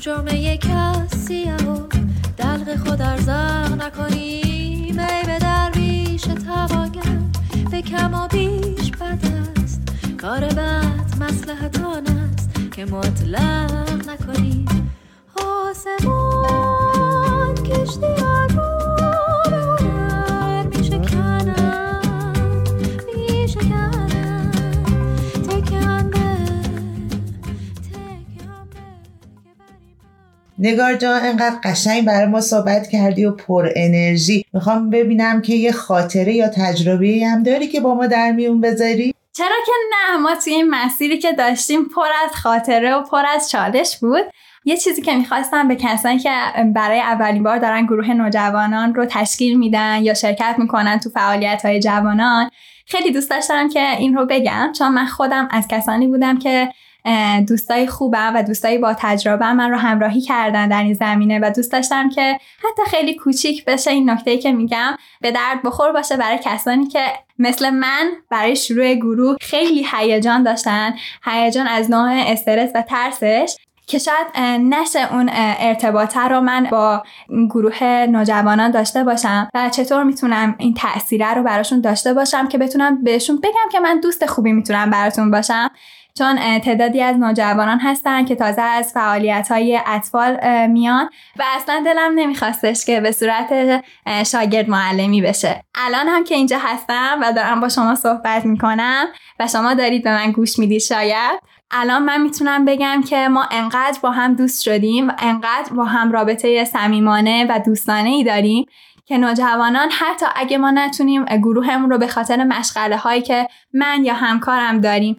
جرمه 0.00 0.56
کسی 0.56 1.44
و 1.44 1.76
دلق 2.38 2.76
خود 2.76 3.02
ارزاق 3.02 3.82
نکنیم. 3.82 4.98
ای 4.98 5.26
به 5.26 5.38
درویش 5.40 6.22
تواگر 6.22 6.85
به 7.76 7.82
کم 7.82 8.28
بیش 8.32 8.90
بد 8.90 9.18
است. 9.62 9.80
کار 10.20 10.40
بد 10.40 11.16
مسلحتان 11.20 12.06
است 12.06 12.50
که 12.72 12.84
مطلق 12.84 14.08
نکنیم 14.08 14.92
آسمان 15.36 16.74
کشتی 17.54 18.06
نگار 30.58 30.94
جان 30.94 31.24
انقدر 31.24 31.56
قشنگ 31.64 32.04
برای 32.04 32.26
ما 32.26 32.40
صحبت 32.40 32.88
کردی 32.88 33.24
و 33.24 33.30
پر 33.30 33.68
انرژی. 33.76 34.44
می‌خوام 34.52 34.90
ببینم 34.90 35.42
که 35.42 35.54
یه 35.54 35.72
خاطره 35.72 36.34
یا 36.34 36.48
تجربه 36.48 37.20
هم 37.32 37.42
داری 37.42 37.68
که 37.68 37.80
با 37.80 37.94
ما 37.94 38.06
در 38.06 38.32
میون 38.32 38.60
بذاری؟ 38.60 39.14
چرا 39.32 39.56
که 39.66 39.72
نه 39.92 40.16
ما 40.16 40.34
توی 40.44 40.52
این 40.52 40.70
مسیری 40.70 41.18
که 41.18 41.32
داشتیم 41.32 41.84
پر 41.84 42.08
از 42.24 42.36
خاطره 42.36 42.94
و 42.94 43.02
پر 43.02 43.22
از 43.34 43.50
چالش 43.50 43.98
بود. 43.98 44.24
یه 44.64 44.76
چیزی 44.76 45.02
که 45.02 45.16
می‌خواستم 45.16 45.68
به 45.68 45.76
کسانی 45.76 46.18
که 46.18 46.30
برای 46.74 47.00
اولین 47.00 47.42
بار 47.42 47.58
دارن 47.58 47.86
گروه 47.86 48.12
نوجوانان 48.12 48.94
رو 48.94 49.06
تشکیل 49.10 49.58
میدن 49.58 50.02
یا 50.02 50.14
شرکت 50.14 50.54
می‌کنن 50.58 50.98
تو 50.98 51.10
فعالیت 51.10 51.64
های 51.64 51.80
جوانان 51.80 52.50
خیلی 52.86 53.10
دوست 53.10 53.30
داشتم 53.30 53.68
که 53.68 53.90
این 53.98 54.14
رو 54.14 54.26
بگم 54.26 54.72
چون 54.78 54.88
من 54.88 55.06
خودم 55.06 55.48
از 55.50 55.68
کسانی 55.68 56.06
بودم 56.06 56.38
که 56.38 56.68
دوستای 57.48 57.86
خوبم 57.86 58.32
و 58.34 58.42
دوستای 58.42 58.78
با 58.78 58.94
تجربه 58.98 59.52
من 59.52 59.70
رو 59.70 59.76
همراهی 59.76 60.20
کردن 60.20 60.68
در 60.68 60.82
این 60.82 60.94
زمینه 60.94 61.38
و 61.42 61.50
دوست 61.56 61.72
داشتم 61.72 62.08
که 62.08 62.38
حتی 62.58 62.90
خیلی 62.90 63.14
کوچیک 63.14 63.64
بشه 63.64 63.90
این 63.90 64.10
نکته 64.10 64.38
که 64.38 64.52
میگم 64.52 64.96
به 65.20 65.30
درد 65.30 65.62
بخور 65.64 65.92
باشه 65.92 66.16
برای 66.16 66.38
کسانی 66.44 66.86
که 66.86 67.00
مثل 67.38 67.70
من 67.70 68.10
برای 68.30 68.56
شروع 68.56 68.94
گروه 68.94 69.36
خیلی 69.40 69.86
هیجان 69.92 70.42
داشتن 70.42 70.94
هیجان 71.24 71.66
از 71.66 71.90
نوع 71.90 72.10
استرس 72.10 72.70
و 72.74 72.82
ترسش 72.82 73.56
که 73.86 73.98
شاید 73.98 74.26
نشه 74.60 75.14
اون 75.14 75.30
ارتباطه 75.32 76.20
رو 76.20 76.40
من 76.40 76.68
با 76.70 77.02
گروه 77.50 77.84
نوجوانان 77.84 78.70
داشته 78.70 79.04
باشم 79.04 79.48
و 79.54 79.70
چطور 79.70 80.02
می‌تونم 80.02 80.54
این 80.58 80.74
تأثیره 80.74 81.34
رو 81.34 81.42
براشون 81.42 81.80
داشته 81.80 82.14
باشم 82.14 82.48
که 82.48 82.58
بتونم 82.58 83.02
بهشون 83.04 83.36
بگم 83.36 83.68
که 83.72 83.80
من 83.80 84.00
دوست 84.00 84.26
خوبی 84.26 84.52
می‌تونم 84.52 84.90
براتون 84.90 85.30
باشم. 85.30 85.70
چون 86.18 86.58
تعدادی 86.58 87.02
از 87.02 87.16
نوجوانان 87.16 87.80
هستن 87.80 88.24
که 88.24 88.34
تازه 88.34 88.62
از 88.62 88.92
فعالیت 88.92 89.48
های 89.50 89.80
اطفال 89.86 90.66
میان 90.66 91.10
و 91.38 91.42
اصلا 91.56 91.82
دلم 91.84 92.12
نمیخواستش 92.14 92.84
که 92.84 93.00
به 93.00 93.12
صورت 93.12 93.82
شاگرد 94.26 94.68
معلمی 94.68 95.22
بشه. 95.22 95.64
الان 95.74 96.08
هم 96.08 96.24
که 96.24 96.34
اینجا 96.34 96.58
هستم 96.58 97.18
و 97.22 97.32
دارم 97.32 97.60
با 97.60 97.68
شما 97.68 97.94
صحبت 97.94 98.44
می‌کنم 98.46 99.06
و 99.40 99.48
شما 99.48 99.74
دارید 99.74 100.04
به 100.04 100.10
من 100.10 100.32
گوش 100.32 100.58
می‌دید 100.58 100.80
شاید. 100.80 101.40
الان 101.70 102.02
من 102.02 102.22
می‌تونم 102.22 102.64
بگم 102.64 103.02
که 103.08 103.28
ما 103.28 103.44
انقدر 103.50 103.98
با 104.02 104.10
هم 104.10 104.34
دوست 104.34 104.62
شدیم 104.62 105.08
و 105.08 105.12
انقدر 105.18 105.72
با 105.76 105.84
هم 105.84 106.12
رابطه 106.12 106.64
صمیمانه 106.64 107.46
و 107.48 107.60
دوستانه 107.66 108.08
ای 108.08 108.24
داریم 108.24 108.66
که 109.06 109.18
نوجوانان 109.18 109.88
حتی 109.90 110.26
اگه 110.36 110.58
ما 110.58 110.70
نتونیم 110.70 111.24
گروهمون 111.24 111.90
رو 111.90 111.98
به 111.98 112.06
خاطر 112.06 112.44
مشغله 112.44 112.96
هایی 112.96 113.22
که 113.22 113.48
من 113.72 114.04
یا 114.04 114.14
همکارم 114.14 114.80
داریم 114.80 115.18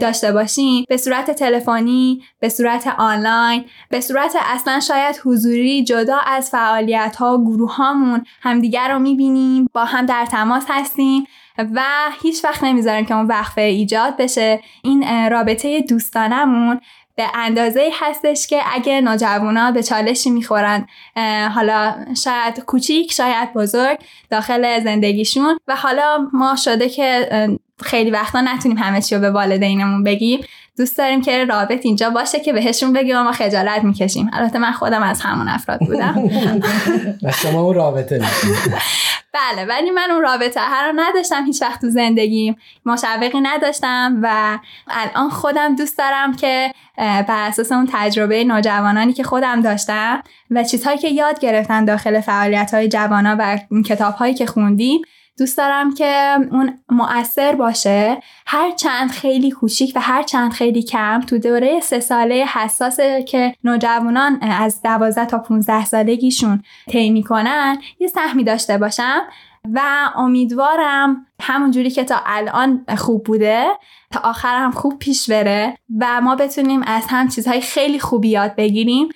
داشته 0.00 0.32
باشیم 0.32 0.84
به 0.88 0.96
صورت 0.96 1.30
تلفنی 1.30 2.22
به 2.40 2.48
صورت 2.48 2.86
آنلاین 2.98 3.64
به 3.88 4.00
صورت 4.00 4.36
اصلا 4.40 4.80
شاید 4.80 5.20
حضوری 5.24 5.84
جدا 5.84 6.18
از 6.26 6.50
فعالیت 6.50 7.16
ها 7.16 7.38
و 7.38 7.44
گروه 7.44 7.74
هامون 7.74 8.26
همدیگر 8.42 8.92
رو 8.92 8.98
می‌بینیم 8.98 9.68
با 9.72 9.84
هم 9.84 10.06
در 10.06 10.26
تماس 10.26 10.64
هستیم 10.68 11.26
و 11.58 11.82
هیچ 12.22 12.44
وقت 12.44 12.64
نمی‌ذاریم 12.64 13.04
که 13.04 13.16
اون 13.16 13.26
وقفه 13.26 13.60
ایجاد 13.60 14.16
بشه. 14.16 14.60
این 14.82 15.30
رابطه 15.30 15.80
دوستانمون 15.80 16.80
به 17.16 17.24
اندازه 17.34 17.90
هستش 18.00 18.46
که 18.46 18.60
اگه 18.72 19.00
نوجوانا 19.00 19.70
به 19.70 19.82
چالشی 19.82 20.30
می‌خورن 20.30 20.86
حالا 21.54 21.94
شاید 22.24 22.60
کوچیک 22.60 23.12
شاید 23.12 23.52
بزرگ 23.54 23.98
داخل 24.30 24.84
زندگیشون. 24.84 25.58
و 25.68 25.76
حالا 25.76 26.28
ما 26.32 26.56
شده 26.56 26.88
که 26.88 27.28
خیلی 27.82 28.10
وقتا 28.10 28.40
نتونیم 28.40 28.78
همه 28.78 29.00
چی 29.00 29.14
رو 29.14 29.20
به 29.20 29.30
والدینمون 29.30 30.02
بگیم. 30.02 30.40
دوست 30.78 30.98
داریم 30.98 31.22
که 31.22 31.44
رابط 31.44 31.86
اینجا 31.86 32.10
باشه 32.10 32.40
که 32.40 32.52
بهشون 32.52 32.92
بگیم 32.92 33.22
ما 33.22 33.32
خجالت 33.32 33.84
می‌کشیم. 33.84 34.30
البته 34.32 34.58
من 34.58 34.72
خودم 34.72 35.02
از 35.02 35.20
همون 35.20 35.48
افراد 35.48 35.80
بودم. 35.80 36.14
و 37.22 37.32
شما 37.32 37.60
اون 37.60 37.74
رابطه 37.74 38.18
بله 39.34 39.64
ولی 39.64 39.90
من 39.90 40.10
اون 40.10 40.22
رابطه 40.22 40.60
هر 40.60 40.86
رو 40.86 40.92
نداشتم 40.96 41.44
هیچ 41.44 41.62
وقت 41.62 41.80
تو 41.80 41.90
زندگیم. 41.90 42.56
مشوقی 42.86 43.40
نداشتم 43.42 44.20
و 44.22 44.58
الان 44.88 45.30
خودم 45.30 45.76
دوست 45.76 45.98
دارم 45.98 46.36
که 46.36 46.72
بر 46.96 47.48
اساس 47.48 47.72
اون 47.72 47.88
تجربه 47.92 48.44
نوجوانانی 48.44 49.12
که 49.12 49.22
خودم 49.22 49.60
داشتم 49.60 50.22
و 50.50 50.64
چیزهایی 50.64 50.98
که 50.98 51.08
یاد 51.08 51.40
گرفتن 51.40 51.84
داخل 51.84 52.20
فعالیت 52.20 52.74
های 52.74 52.88
جوانا 52.88 53.36
و 53.38 53.58
کتاب 53.82 54.14
هایی 54.14 54.34
که 54.34 54.46
خوندیم 54.46 55.02
دوست 55.38 55.56
دارم 55.56 55.94
که 55.94 56.36
اون 56.50 56.78
مؤثر 56.88 57.54
باشه. 57.54 58.22
هر 58.46 58.70
چند 58.70 59.10
خیلی 59.10 59.50
کوچیک 59.50 59.92
و 59.96 60.00
هر 60.00 60.22
چند 60.22 60.52
خیلی 60.52 60.82
کم 60.82 61.20
تو 61.20 61.38
دوره 61.38 61.80
سه 61.80 62.00
ساله 62.00 62.44
حساسه 62.52 63.22
که 63.22 63.54
نوجوانان 63.64 64.38
از 64.42 64.82
دوازده 64.82 65.26
تا 65.26 65.38
15 65.38 65.84
سالگیشون 65.84 66.62
طی 66.88 67.10
می‌کنن 67.10 67.78
یه 68.00 68.08
سهمی 68.08 68.44
داشته 68.44 68.78
باشم 68.78 69.20
و 69.72 69.80
امیدوارم 70.16 71.26
همونجوری 71.40 71.90
که 71.90 72.04
تا 72.04 72.16
الان 72.26 72.84
خوب 72.96 73.24
بوده 73.24 73.64
تا 74.10 74.20
آخر 74.20 74.56
هم 74.56 74.70
خوب 74.70 74.98
پیش 74.98 75.30
بره 75.30 75.76
و 76.00 76.20
ما 76.20 76.36
بتونیم 76.36 76.82
از 76.82 77.04
هم 77.08 77.28
چیزهای 77.28 77.60
خیلی 77.60 77.98
خوبی 77.98 78.28
یاد 78.28 78.56
بگیریم. 78.56 79.08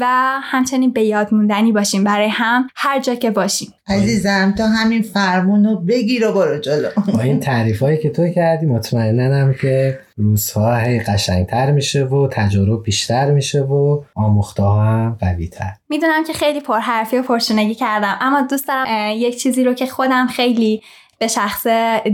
و 0.00 0.06
همچنین 0.42 0.90
به 0.90 1.02
یاد 1.02 1.34
موندنی 1.34 1.72
باشیم 1.72 2.04
برای 2.04 2.28
هم 2.28 2.68
هر 2.76 3.00
جا 3.00 3.14
که 3.14 3.30
باشیم. 3.30 3.74
عزیزم 3.88 4.54
تا 4.58 4.66
همین 4.66 5.02
فرمون 5.02 5.64
رو 5.64 5.76
بگیر 5.76 6.28
و 6.28 6.32
برو 6.32 6.58
جلو. 6.58 6.88
با 7.14 7.20
این 7.20 7.40
تعریف 7.40 7.82
هایی 7.82 7.98
که 7.98 8.10
تو 8.10 8.28
کردی 8.28 8.66
مطمئنم 8.66 9.54
که 9.60 9.98
روزها 10.16 10.76
هی 10.76 11.00
قشنگتر 11.00 11.70
میشه 11.70 12.04
و 12.04 12.28
تجربه 12.28 12.82
بیشتر 12.82 13.30
میشه 13.30 13.60
و 13.60 14.02
آموخته 14.14 14.62
هم 14.62 15.16
قوی 15.20 15.48
تر 15.48 15.72
می‌دونم 15.88 16.24
که 16.24 16.32
خیلی 16.32 16.60
پرحرفی 16.60 17.18
و 17.18 17.22
پرشونگی 17.22 17.74
کردم 17.74 18.16
اما 18.20 18.42
دوست 18.50 18.68
دارم 18.68 19.10
یک 19.16 19.42
چیزی 19.42 19.64
رو 19.64 19.74
که 19.74 19.86
خودم 19.86 20.26
خیلی 20.26 20.82
به 21.18 21.28
شخص 21.28 21.66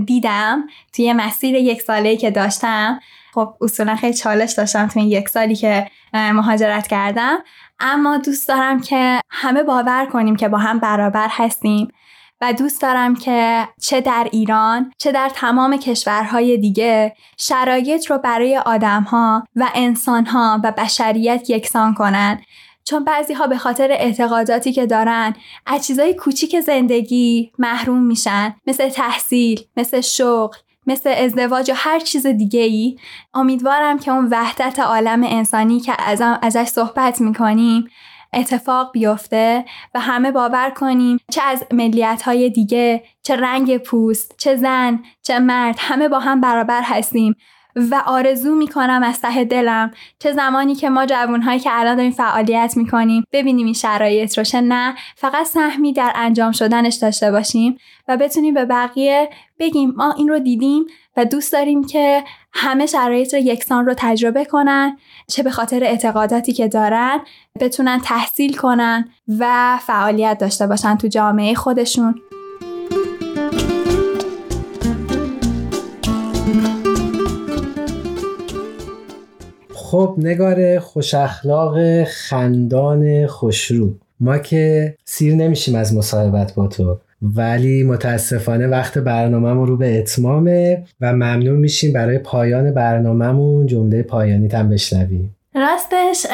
دیدم 0.07 0.67
توی 0.93 1.13
مسیر 1.13 1.55
یک 1.55 1.83
ساله 1.83 2.17
که 2.17 2.31
داشتم. 2.31 3.01
خب 3.35 3.55
اصولا 3.61 3.97
خیلی 3.97 4.15
چالش 4.15 4.53
داشتم 4.53 4.87
تو 4.87 5.01
این 5.01 5.09
یک 5.09 5.29
سالی 5.29 5.57
که 5.57 5.87
مهاجرت 6.15 6.87
کردم. 6.87 7.39
اما 7.81 8.19
دوست 8.19 8.49
دارم 8.49 8.81
که 8.81 9.21
همه 9.31 9.63
باور 9.63 10.07
کنیم 10.07 10.37
که 10.37 10.49
با 10.49 10.59
هم 10.59 10.79
برابر 10.79 11.29
هستیم 11.31 11.89
و 12.41 12.53
دوست 12.53 12.83
دارم 12.83 13.15
که 13.17 13.69
چه 13.81 14.01
در 14.01 14.29
ایران 14.33 14.93
چه 14.99 15.13
در 15.13 15.29
تمام 15.35 15.77
کشورهای 15.77 16.57
دیگه 16.57 17.17
شرایط 17.37 18.11
رو 18.11 18.19
برای 18.19 18.59
آدمها 18.59 19.45
و 19.57 19.69
انسانها 19.75 20.61
و 20.65 20.73
بشریت 20.73 21.51
یکسان 21.51 21.95
کنن. 21.95 22.43
چون 22.85 23.05
بعضی 23.05 23.35
ها 23.35 23.47
به 23.47 23.59
خاطر 23.59 23.89
اعتقاداتی 23.91 24.73
که 24.73 24.87
دارن 24.87 25.35
از 25.67 25.87
چیزای 25.87 26.15
کوچیک 26.15 26.61
زندگی 26.61 27.53
محروم 27.59 28.03
میشن 28.03 28.55
مثل 28.67 28.89
تحصیل 28.89 29.61
مثل 29.77 30.01
شغل. 30.01 30.57
مثل 30.89 31.15
ازدواج 31.19 31.71
و 31.71 31.75
هر 31.77 31.99
چیز 31.99 32.27
دیگه 32.27 32.61
ای 32.61 32.97
امیدوارم 33.35 33.99
که 33.99 34.11
اون 34.11 34.29
وحدت 34.31 34.79
عالم 34.79 35.23
انسانی 35.25 35.81
که 35.81 35.93
ازش 36.43 36.65
صحبت 36.65 37.21
می‌کنیم 37.21 37.89
اتفاق 38.33 38.93
بیفته 38.93 39.65
و 39.95 40.01
همه 40.01 40.33
باور 40.33 40.71
کنیم 40.71 41.19
چه 41.31 41.43
از 41.43 41.65
ملیت 41.73 42.23
های 42.23 42.51
دیگه 42.51 43.03
چه 43.23 43.37
رنگ 43.37 43.79
پوست 43.79 44.35
چه 44.39 44.57
زن 44.57 45.03
چه 45.23 45.39
مرد 45.39 45.77
همه 45.79 46.09
با 46.09 46.19
هم 46.19 46.41
برابر 46.41 46.83
هستیم. 46.83 47.35
و 47.91 48.03
آرزو 48.07 48.55
می‌کنم 48.55 49.01
از 49.05 49.21
ته 49.21 49.45
دلم 49.45 49.91
چه 50.19 50.33
زمانی 50.33 50.75
که 50.75 50.89
ما 50.89 51.07
جوانهایی 51.07 51.61
که 51.61 51.71
الان 51.73 51.97
داریم 51.97 52.13
فعالیت 52.13 52.77
می‌کنیم 52.77 53.25
ببینیم 53.33 53.65
این 53.65 53.75
شرایط 53.75 54.39
رو 54.39 54.45
چه 54.45 54.61
نه 54.61 54.95
فقط 55.17 55.47
سهمی 55.47 55.93
در 55.93 56.13
انجام 56.15 56.53
شدنش 56.53 56.95
داشته 56.95 57.31
باشیم 57.31 57.79
و 58.09 58.17
بتونیم 58.17 58.55
به 58.55 58.65
بقیه 58.65 59.31
بگیم 59.59 59.93
ما 59.97 60.13
این 60.13 60.29
رو 60.29 60.39
دیدیم 60.39 60.87
و 61.17 61.25
دوست 61.25 61.53
داریم 61.53 61.85
که 61.85 62.25
همه 62.53 62.87
شرایط 62.87 63.35
رو 63.35 63.41
یکسان 63.41 63.87
رو 63.87 63.95
تجربه 63.97 64.45
کنن 64.45 64.99
چه 65.27 65.43
به 65.43 65.51
خاطر 65.51 65.85
اعتقاداتی 65.85 66.53
که 66.53 66.69
دارن 66.69 67.21
بتونن 67.61 68.01
تحصیل 68.01 68.57
کنن 68.57 69.09
و 69.39 69.79
فعالیت 69.83 70.39
داشته 70.39 70.67
باشن 70.67 70.97
تو 70.97 71.09
جامعه 71.09 71.55
خودشون. 71.55 72.21
خب 79.91 80.15
نگار 80.19 80.79
خوش 80.79 81.15
اخلاق 81.15 82.05
خندان 82.05 83.27
خوشرو. 83.27 83.91
ما 84.21 84.39
که 84.39 84.95
سیر 85.05 85.35
نمیشیم 85.35 85.75
از 85.75 85.95
مصاحبت 85.95 86.55
با 86.55 86.67
تو 86.67 86.99
ولی 87.23 87.83
متاسفانه 87.83 88.67
وقت 88.67 88.99
برنامهمون 88.99 89.67
رو 89.67 89.77
به 89.77 89.99
اتمامه 89.99 90.85
و 91.01 91.13
ممنون 91.13 91.57
میشیم 91.57 91.93
برای 91.93 92.19
پایان 92.19 92.75
برنامهمون. 92.75 93.67
جمله 93.67 94.03
پایانی 94.03 94.49
تم 94.49 94.69
بشنویم. 94.69 95.37
راستش 95.55 96.27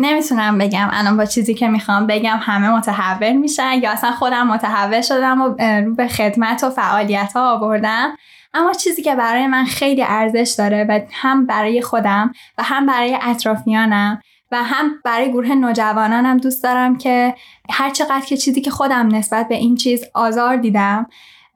نمی‌تونم 0.00 0.58
بگم 0.58 0.88
الان 0.92 1.16
با 1.16 1.24
چیزی 1.24 1.54
که 1.54 1.68
می‌خوام 1.68 2.06
بگم 2.06 2.38
همه 2.40 2.76
متحول 2.76 3.32
میشن 3.32 3.72
یا 3.82 3.92
اصلا 3.92 4.10
خودم 4.10 4.46
متحول 4.46 5.00
شدم 5.00 5.42
و 5.42 5.54
رو 5.86 5.94
به 5.94 6.08
خدمت 6.08 6.64
و 6.64 6.70
فعالیت 6.70 7.32
ها 7.34 7.56
آوردم. 7.56 8.08
اما 8.54 8.72
چیزی 8.72 9.02
که 9.02 9.14
برای 9.14 9.46
من 9.46 9.64
خیلی 9.64 10.02
ارزش 10.02 10.54
داره 10.58 10.86
و 10.88 11.00
هم 11.12 11.46
برای 11.46 11.82
خودم 11.82 12.32
و 12.58 12.62
هم 12.62 12.86
برای 12.86 13.18
اطرافیانم 13.22 14.22
و 14.52 14.64
هم 14.64 14.90
برای 15.04 15.30
گروه 15.30 15.54
نوجوانانم 15.54 16.36
دوست 16.36 16.62
دارم 16.62 16.98
که 16.98 17.34
هر 17.70 17.90
چقدر 17.90 18.24
که 18.26 18.36
چیزی 18.36 18.60
که 18.60 18.70
خودم 18.70 19.14
نسبت 19.14 19.48
به 19.48 19.54
این 19.54 19.74
چیز 19.74 20.04
آزار 20.14 20.56
دیدم 20.56 21.06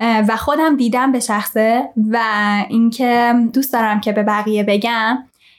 و 0.01 0.37
خودم 0.37 0.77
دیدم 0.77 1.13
به 1.13 1.21
شخصه 1.21 1.89
و 2.11 2.19
اینکه 2.69 3.35
دوست 3.53 3.73
دارم 3.73 4.01
که 4.01 4.13
به 4.13 4.23
بقیه 4.23 4.65
بگم 4.65 5.19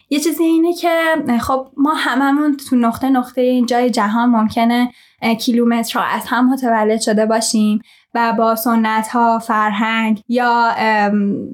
یه 0.09 0.19
چیزی 0.19 0.43
اینه 0.43 0.73
که 0.73 1.15
خب 1.41 1.67
ما 1.77 1.93
هممون 1.93 2.57
تو 2.69 2.75
نقطه 2.75 3.09
نقطه 3.09 3.41
این 3.41 3.65
جای 3.65 3.89
جهان 3.89 4.29
ممکنه 4.29 4.91
کیلومترها 5.39 6.05
از 6.05 6.23
هم 6.25 6.53
متولد 6.53 7.01
شده 7.01 7.25
باشیم 7.25 7.81
و 8.17 8.33
با 8.33 8.55
سنت 8.55 9.07
ها 9.07 9.39
فرهنگ 9.39 10.21
یا 10.29 10.71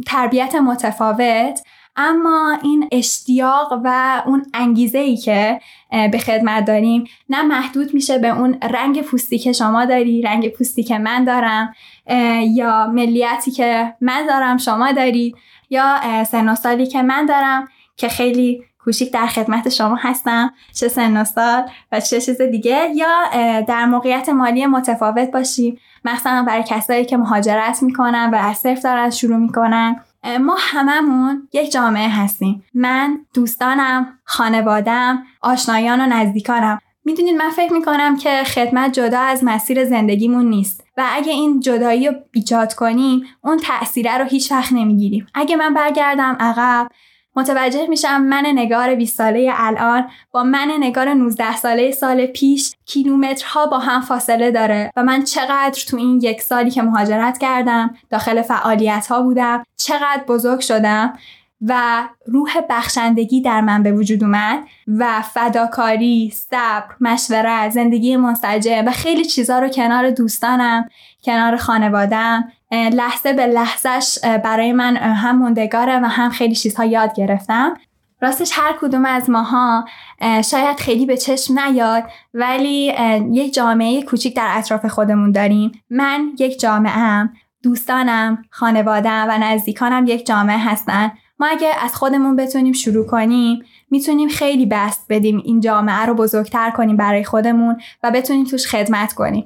تربیت 0.06 0.56
متفاوت. 0.56 1.60
اما 1.96 2.58
این 2.64 2.88
اشتیاق 2.92 3.82
و 3.84 4.22
اون 4.26 4.46
انگیزه 4.54 4.98
ای 4.98 5.18
که 5.18 5.62
به 6.12 6.18
خدمت 6.18 6.66
داریم 6.66 7.04
نه 7.30 7.42
محدود 7.42 7.94
میشه 7.94 8.18
به 8.18 8.28
اون 8.28 8.58
رنگ 8.62 9.02
پوستی 9.02 9.40
که 9.40 9.54
شما 9.54 9.86
داری 9.86 10.22
رنگ 10.22 10.50
پوستی 10.50 10.84
که 10.84 10.98
من 10.98 11.24
دارم 11.24 11.74
یا 12.56 12.88
ملیتی 12.88 13.52
که 13.52 13.94
من 14.02 14.26
دارم 14.28 14.58
شما 14.58 14.92
داری 14.92 15.36
یا 15.70 16.24
سن 16.24 16.50
و 16.50 16.56
سالی 16.56 16.88
که 16.88 17.02
من 17.02 17.26
دارم 17.26 17.68
که 17.98 18.10
خیلی 18.10 18.64
کوچیک 18.84 19.14
در 19.14 19.28
خدمت 19.28 19.70
شما 19.70 19.96
هستم. 19.96 20.54
چه 20.76 20.88
سن 20.88 21.18
و 21.18 21.24
سال 21.24 21.64
و 21.92 22.00
چه 22.00 22.22
چیز 22.22 22.42
دیگه. 22.42 22.90
یا 22.96 23.08
در 23.68 23.86
موقعیت 23.86 24.30
مالی 24.30 24.66
متفاوت 24.66 25.32
باشیم 25.32 25.80
مثلا 26.06 26.44
برای 26.48 26.64
کسایی 26.68 27.06
که 27.06 27.18
مهاجرت 27.18 27.84
می‌کنن 27.84 28.30
و 28.34 28.36
از 28.36 28.58
صفر 28.58 28.82
دارن 28.84 29.10
شروع 29.10 29.38
می‌کنن. 29.38 29.96
ما 30.42 30.56
هممون 30.60 31.48
یک 31.54 31.72
جامعه 31.72 32.10
هستیم. 32.10 32.64
من 32.74 33.18
دوستانم 33.34 34.20
خانوادم 34.24 35.24
آشنایان 35.42 36.02
و 36.02 36.06
نزدیکانم. 36.06 36.80
می‌دونید 37.06 37.36
من 37.36 37.50
فکر 37.50 37.74
می‌کنم 37.74 38.18
که 38.18 38.44
خدمت 38.44 38.94
جدا 38.94 39.20
از 39.20 39.44
مسیر 39.44 39.86
زندگیمون 39.86 40.46
نیست 40.46 40.84
و 40.98 41.04
اگه 41.14 41.32
این 41.32 41.60
جدایی 41.60 42.08
رو 42.08 42.14
ایجاد 42.32 42.74
کنیم 42.74 43.24
اون 43.42 43.58
تأثیره 43.58 44.18
رو 44.18 44.26
هیچ 44.26 44.52
وقت 44.52 44.74
نمی‌گیریم. 44.74 45.28
اگه 45.34 45.56
من 45.56 45.74
برگردم 45.74 46.38
عقب 46.40 46.88
متوجه 47.36 47.88
میشم 47.88 48.22
من 48.22 48.46
نگار 48.46 48.96
20 48.96 49.18
ساله 49.18 49.54
الان 49.56 50.10
با 50.32 50.44
من 50.44 50.72
نگار 50.80 51.14
19 51.14 51.56
ساله 51.56 51.92
سال 51.92 52.26
پیش 52.26 52.76
کیلومترها 52.86 53.66
با 53.66 53.80
هم 53.80 54.02
فاصله 54.02 54.52
داره 54.52 54.92
و 54.96 55.04
من 55.04 55.24
چقدر 55.24 55.84
تو 55.88 55.98
این 55.98 56.20
یک 56.24 56.42
سالی 56.42 56.72
که 56.72 56.82
مهاجرت 56.82 57.38
کردم 57.38 57.96
داخل 58.10 58.42
فعالیت 58.42 59.08
ها 59.08 59.22
بودم 59.22 59.64
چقدر 59.78 60.24
بزرگ 60.28 60.60
شدم 60.60 61.14
و 61.68 62.04
روح 62.26 62.52
بخشندگی 62.70 63.42
در 63.42 63.62
من 63.62 63.84
به 63.84 63.92
وجود 63.92 64.24
اومد 64.24 64.64
و 64.88 65.22
فداکاری، 65.22 66.32
صبر، 66.36 66.96
مشورت، 67.02 67.70
زندگی 67.70 68.18
منسجم 68.18 68.84
و 68.88 68.92
خیلی 68.92 69.26
چیزا 69.26 69.60
رو 69.60 69.68
کنار 69.68 70.10
دوستانم، 70.10 70.90
کنار 71.24 71.58
خانوادم 71.58 72.52
لحظه 72.74 73.34
به 73.34 73.48
لحظهش 73.48 74.20
برای 74.44 74.74
من 74.74 74.96
هم 74.96 75.38
موندگاره 75.38 76.00
و 76.00 76.06
هم 76.06 76.30
خیلی 76.30 76.56
چیزها 76.56 76.86
یاد 76.86 77.16
گرفتم. 77.16 77.74
راستش 78.22 78.52
هر 78.54 78.76
کدوم 78.82 79.06
از 79.06 79.30
ماها 79.30 79.86
شاید 80.22 80.80
خیلی 80.80 81.06
به 81.06 81.18
چشم 81.18 81.60
نیاد 81.60 82.04
ولی 82.34 82.94
یک 83.32 83.54
جامعه 83.54 84.02
کوچیک 84.04 84.36
در 84.36 84.48
اطراف 84.50 84.86
خودمون 84.86 85.32
داریم. 85.32 85.72
من 85.90 86.32
یک 86.40 86.60
جامعه 86.60 86.92
هم 86.92 87.34
دوستانم 87.64 88.46
خانوادم 88.50 89.26
و 89.30 89.38
نزدیکانم 89.38 90.06
یک 90.08 90.26
جامعه 90.26 90.58
هستن. 90.58 91.12
ما 91.40 91.48
اگه 91.48 91.72
از 91.84 91.96
خودمون 91.96 92.36
بتونیم 92.36 92.74
شروع 92.74 93.06
کنیم 93.08 93.66
می‌تونیم 93.92 94.30
خیلی 94.30 94.66
بست 94.66 95.06
بدیم 95.10 95.42
این 95.46 95.60
جامعه 95.60 96.06
رو 96.06 96.14
بزرگتر 96.14 96.70
کنیم 96.70 96.98
برای 96.98 97.24
خودمون 97.24 97.82
و 98.04 98.12
بتونیم 98.12 98.46
توش 98.46 98.68
خدمت 98.68 99.14
کنیم. 99.14 99.46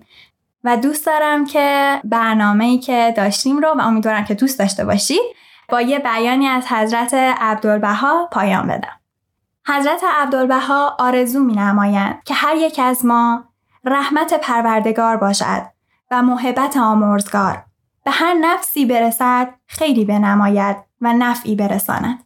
و 0.68 0.78
دوست 0.78 1.06
دارم 1.06 1.46
که 1.46 2.00
برنامه 2.04 2.66
ای 2.66 2.78
که 2.78 3.14
داشتیم 3.18 3.58
رو 3.58 3.68
و 3.78 3.82
امیدوارم 3.82 4.26
که 4.26 4.34
دوست 4.34 4.60
داشته 4.60 4.86
باشید 4.86 5.22
با 5.70 5.82
یه 5.82 6.00
بیانی 6.00 6.48
از 6.48 6.66
حضرت 6.68 7.14
عبدالبها 7.14 8.30
پایان 8.32 8.68
بدم. 8.68 9.00
حضرت 9.68 10.02
عبدالبها 10.22 10.96
آرزو 11.00 11.40
می 11.40 11.54
نمایند 11.54 12.24
که 12.26 12.34
هر 12.34 12.56
یک 12.56 12.80
از 12.84 13.06
ما 13.06 13.44
رحمت 13.86 14.34
پروردگار 14.42 15.18
باشد 15.18 15.62
و 16.12 16.22
محبت 16.22 16.78
آمرزگار 16.78 17.64
به 18.06 18.12
هر 18.12 18.34
نفسی 18.34 18.86
برسد 18.86 19.50
خیلی 19.68 20.06
بنماید 20.06 20.78
و 21.02 21.14
نفعی 21.14 21.56
برساند. 21.56 22.20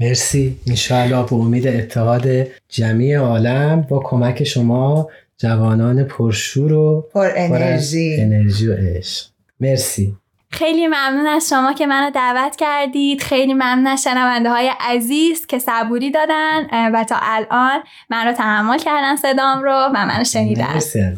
مرسی 0.00 0.60
انشاءالله 0.66 1.22
به 1.22 1.32
امید 1.32 1.66
اتحاد 1.66 2.26
جمعی 2.68 3.14
عالم 3.14 3.80
با 3.80 4.00
کمک 4.04 4.44
شما 4.44 5.08
جوانان 5.40 6.04
پرشور 6.04 6.72
و 6.72 7.08
پر 7.14 7.30
انرژی. 7.36 8.16
انرژی 8.20 8.68
و 8.68 8.74
عشق. 8.74 9.26
مرسی. 9.60 10.16
خیلی 10.50 10.86
ممنون 10.86 11.26
از 11.26 11.48
شما 11.48 11.72
که 11.72 11.86
منو 11.86 12.10
دعوت 12.10 12.56
کردید. 12.56 13.22
خیلی 13.22 13.54
ممنون 13.54 13.86
از 13.86 14.02
شنونده 14.02 14.50
های 14.50 14.70
عزیز 14.80 15.46
که 15.46 15.58
صبوری 15.58 16.10
دادن 16.10 16.90
و 16.94 17.04
تا 17.04 17.16
الان 17.22 17.80
من 18.10 18.26
رو 18.26 18.32
تحمل 18.32 18.78
کردن 18.78 19.16
صدام 19.16 19.62
رو 19.62 19.88
و 19.94 20.06
منو 20.06 20.24
شنیدن. 20.24 20.74
مرسی 20.74 21.16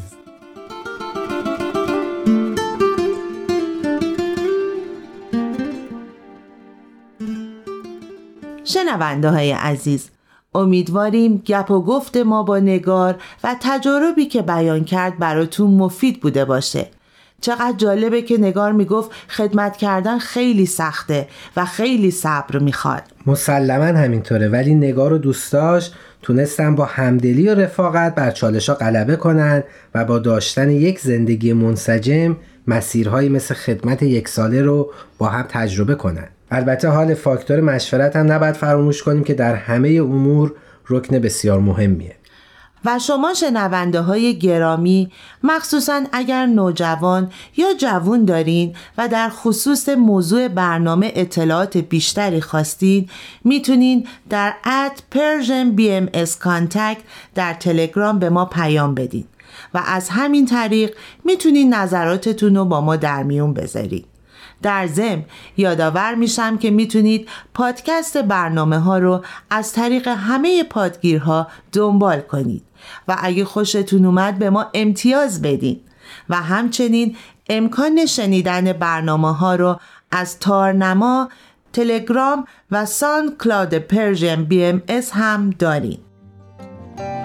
شنونده 8.65 9.31
های 9.31 9.53
عزیز 9.53 10.11
امیدواریم 10.55 11.43
گپ 11.47 11.71
و 11.71 11.83
گفت 11.83 12.17
ما 12.17 12.43
با 12.43 12.59
نگار 12.59 13.17
و 13.45 13.57
تجاربی 13.61 14.27
که 14.27 14.43
بیان 14.43 14.85
کرد 14.85 15.19
براتون 15.19 15.71
مفید 15.71 16.21
بوده 16.21 16.45
باشه. 16.45 16.87
چقدر 17.41 17.75
جالبه 17.77 18.23
که 18.23 18.39
نگار 18.39 18.73
می‌گفت 18.73 19.11
خدمت 19.29 19.77
کردن 19.77 20.19
خیلی 20.19 20.67
سخته 20.67 21.29
و 21.57 21.65
خیلی 21.65 22.11
صبر 22.11 22.59
می‌خواد. 22.59 23.03
مسلما 23.27 23.85
همینطوره 23.85 24.49
ولی 24.49 24.75
نگار 24.75 25.13
و 25.13 25.19
دوستاش 25.19 25.91
تونستن 26.23 26.75
با 26.75 26.85
همدلی 26.85 27.49
و 27.49 27.55
رفاقت 27.55 28.15
بر 28.15 28.31
چالشا 28.31 28.75
غلبه 28.75 29.17
کنن 29.17 29.63
و 29.95 30.05
با 30.05 30.19
داشتن 30.19 30.71
یک 30.71 31.01
زندگی 31.01 31.53
منسجم 31.53 32.37
مسیرهایی 32.67 33.29
مثل 33.29 33.55
خدمت 33.55 34.03
یک 34.03 34.29
ساله 34.29 34.63
رو 34.63 34.93
با 35.19 35.27
هم 35.27 35.47
تجربه 35.49 35.95
کنن. 35.95 36.29
البته 36.51 36.89
حال 36.89 37.15
فاکتور 37.15 37.61
مشورت 37.61 38.17
هم 38.17 38.33
نباید 38.33 38.55
فراموش 38.55 39.03
کنیم 39.03 39.25
که 39.25 39.35
در 39.35 39.55
همه 39.55 39.89
امور 39.89 40.55
رکن 40.89 41.19
بسیار 41.19 41.61
مهمیه. 41.61 42.17
و 42.85 42.99
شما 42.99 43.35
شنونده 43.35 44.01
های 44.01 44.39
گرامی 44.39 45.11
مخصوصا 45.43 46.03
اگر 46.13 46.47
نوجوان 46.47 47.33
یا 47.57 47.67
جوون 47.79 48.25
دارین 48.25 48.77
و 48.99 49.09
در 49.09 49.29
خصوص 49.29 49.89
موضوع 49.89 50.49
برنامه 50.49 51.13
اطلاعات 51.15 51.77
بیشتری 51.77 52.41
خواستین 52.41 53.09
می‌تونین 53.45 54.07
در 54.31 54.55
اد 54.65 55.03
Persian 55.15 55.81
BMS 55.81 56.31
Contact 56.45 57.01
در 57.35 57.55
تلگرام 57.55 58.19
به 58.19 58.31
ما 58.31 58.45
پیام 58.45 58.95
بدین 58.95 59.25
و 59.75 59.83
از 59.87 60.09
همین 60.09 60.47
طریق 60.47 60.97
می‌تونین 61.25 61.75
نظراتتون 61.75 62.57
رو 62.57 62.65
با 62.65 62.81
ما 62.81 62.97
در 62.97 63.23
میون 63.23 63.55
بذارید 63.55 64.07
در 64.62 64.87
ضمن 64.87 65.25
یادآور 65.57 66.14
میشم 66.14 66.59
که 66.59 66.70
می‌تونید 66.70 67.29
پادکست 67.55 68.16
برنامه 68.16 68.79
ها 68.79 68.99
رو 68.99 69.25
از 69.51 69.73
طریق 69.73 70.09
همه 70.09 70.64
پادگیرها 70.64 71.46
دنبال 71.73 72.20
کنید 72.20 72.62
و 73.09 73.16
اگه 73.18 73.44
خوشتون 73.44 74.05
اومد 74.05 74.38
به 74.38 74.51
ما 74.51 74.66
امتیاز 74.75 75.42
بدین 75.42 75.81
و 76.29 76.37
همچنین 76.37 77.16
امکان 77.49 78.07
شنیدن 78.07 78.73
برنامه 78.73 79.35
ها 79.37 79.55
رو 79.55 79.81
از 80.11 80.38
تارنما 80.38 81.29
تلگرام 81.73 82.44
و 82.70 82.87
SoundCloud 82.87 83.79
Persian 83.79 84.45
BMS 84.45 85.11
هم 85.14 85.51
دارین. 85.51 85.99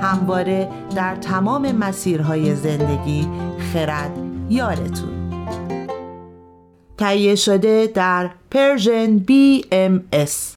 همواره 0.02 0.70
در 0.96 1.16
تمام 1.16 1.72
مسیرهای 1.72 2.56
زندگی 2.56 3.28
خرد 3.74 4.12
یارتون. 4.50 5.25
تهیه 6.98 7.36
شده 7.36 7.88
در 7.94 8.30
Persian 8.52 9.18
BMS. 9.18 10.56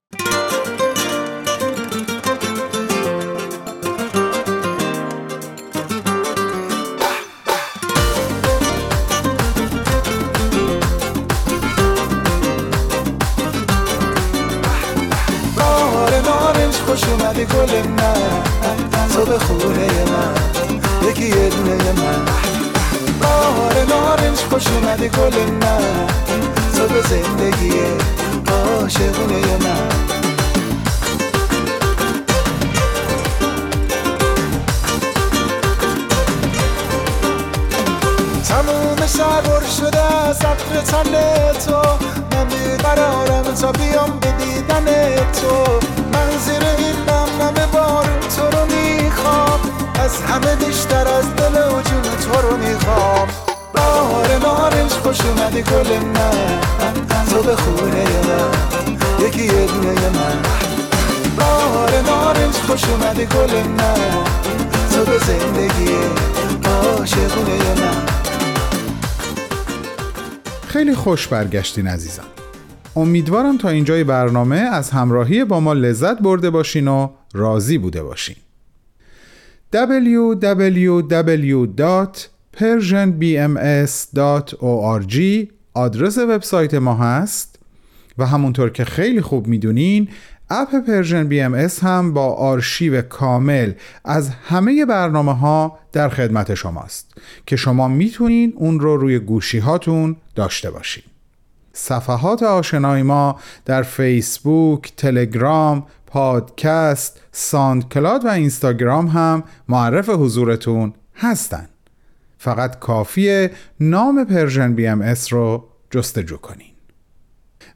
خوش 16.89 17.05
اومدی 17.05 17.45
گل 17.45 17.89
من 17.89 19.09
تو 19.15 19.25
به 19.25 19.39
خونه 19.39 20.05
من 20.05 20.35
یکی 21.11 21.29
یه 21.29 21.49
دونه 21.49 21.93
من 21.93 22.48
نارنج 23.85 24.39
خوش 24.51 24.67
اومدی 24.67 25.09
گل 25.09 25.51
من. 25.51 26.07
تو 26.77 26.89
به 26.89 27.03
زندگی 27.03 27.73
عاشقونه 28.53 29.57
من 29.57 29.89
تموم 38.49 38.97
شده 39.79 40.29
از 40.29 40.37
عطر 40.37 40.81
تن 40.81 41.13
تو. 41.67 41.83
من 42.33 42.45
بیقرارم 42.45 43.55
تا 43.55 43.73
بیام 43.73 44.19
به 44.21 44.33
دیدن 44.33 44.85
تو. 45.17 45.81
من 46.13 46.39
زیر 46.39 46.63
این 46.79 46.97
نم 47.09 47.67
بارون 47.73 48.21
تو 48.37 48.57
رو 48.57 48.67
می‌خوام. 48.67 49.61
از 50.01 50.23
همه 50.23 50.57
بیشتر 50.57 51.09
از 51.09 51.37
دل 51.37 51.63
و 51.63 51.83
جون 51.83 52.03
تو 52.03 52.41
رو 52.41 52.57
می‌خوام. 52.57 53.29
بهار 53.89 54.39
نارنج 54.39 54.91
خوش 54.91 55.21
اومدی 55.21 55.63
گل 55.63 55.99
من. 55.99 56.61
تو 57.31 57.43
به 57.43 57.57
خونه 57.57 58.05
من 58.29 59.27
یکی 59.27 59.45
یه 59.45 59.67
دونه 59.67 60.09
من. 60.09 60.43
بهار 61.37 62.01
نارنج 62.01 62.55
خوش 62.55 62.85
اومدی 62.85 63.27
گل 63.27 63.63
من. 63.69 64.25
تو 64.91 65.05
به 65.05 65.19
زندگی 65.19 65.95
عاشقونه 66.65 67.75
من. 67.81 68.07
خیلی 70.67 70.95
خوش 70.95 71.29
برگشتین 71.29 71.87
عزیزان. 71.87 72.27
امیدوارم 72.97 73.59
تا 73.59 73.69
اینجای 73.69 74.05
برنامه 74.05 74.57
از 74.57 74.91
همراهی 74.91 75.45
با 75.45 75.61
ما 75.61 75.73
لذت 75.73 76.19
برده 76.19 76.51
باشین 76.51 76.89
و 76.89 77.09
راضی 77.35 77.79
بوده 77.79 78.03
باشین. 78.03 78.37
www.persianbms.org 82.57 85.17
آدرس 85.75 86.19
وبسایت 86.19 86.75
ما 86.75 86.95
هست 86.95 87.59
و 88.19 88.27
همونطور 88.27 88.71
که 88.71 88.85
خیلی 88.85 89.21
خوب 89.21 89.47
می‌دونین 89.47 90.09
اپ 90.51 90.69
Persian 90.87 91.29
BMS 91.29 91.85
هم 91.85 92.13
با 92.13 92.33
آرشیو 92.33 93.03
کامل 93.03 93.73
از 94.05 94.29
همه 94.29 94.87
برنامه 94.87 95.39
ها 95.39 95.79
در 95.93 96.09
خدمت 96.09 96.55
شماست 96.55 97.17
که 97.47 97.57
شما 97.57 97.89
می‌تونین 97.89 98.53
اون 98.57 98.81
رو 98.81 98.97
روی 98.97 99.19
گوشی 99.19 99.59
هاتون 99.59 100.17
داشته 100.35 100.71
باشین. 100.71 101.05
صفحات 101.73 102.43
آشنای 102.43 103.03
ما 103.03 103.41
در 103.65 103.83
فیسبوک، 103.83 104.93
تلگرام، 104.97 105.87
پادکست، 106.07 107.21
SoundCloud 107.33 108.25
و 108.25 108.29
اینستاگرام 108.29 109.07
هم 109.07 109.45
معرف 109.69 110.09
حضورتون 110.09 110.93
هستن. 111.17 111.69
فقط 112.39 112.79
کافیه 112.79 113.51
نام 113.81 114.25
Persian 114.25 114.75
BMS 114.75 115.33
رو 115.33 115.69
جستجو 115.91 116.37
کنین. 116.37 116.73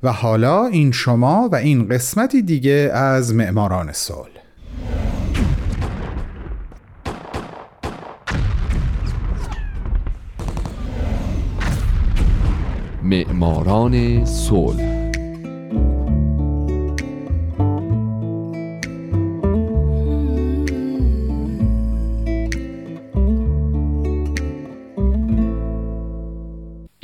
و 0.03 0.13
حالا 0.13 0.67
این 0.67 0.93
شما 0.93 1.49
و 1.53 1.55
این 1.55 1.89
قسمتی 1.89 2.43
دیگه 2.43 2.91
از 2.95 3.35
معماران 3.35 3.93
صلح. 3.93 4.29
معماران 13.03 14.25
صلح. 14.25 15.02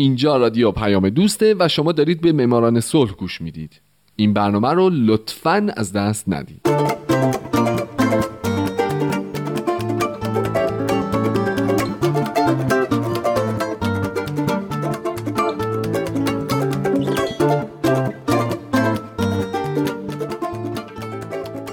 اینجا 0.00 0.37
رادیو 0.37 0.72
پیام 0.72 1.08
دوسته 1.08 1.54
و 1.58 1.68
شما 1.68 1.92
دارید 1.92 2.20
به 2.20 2.32
معماران 2.32 2.80
صلح 2.80 3.12
گوش 3.12 3.40
می‌دید. 3.40 3.80
این 4.16 4.32
برنامه 4.32 4.68
رو 4.68 4.90
لطفا 4.90 5.68
از 5.76 5.92
دست 5.92 6.24
ندید. 6.28 6.61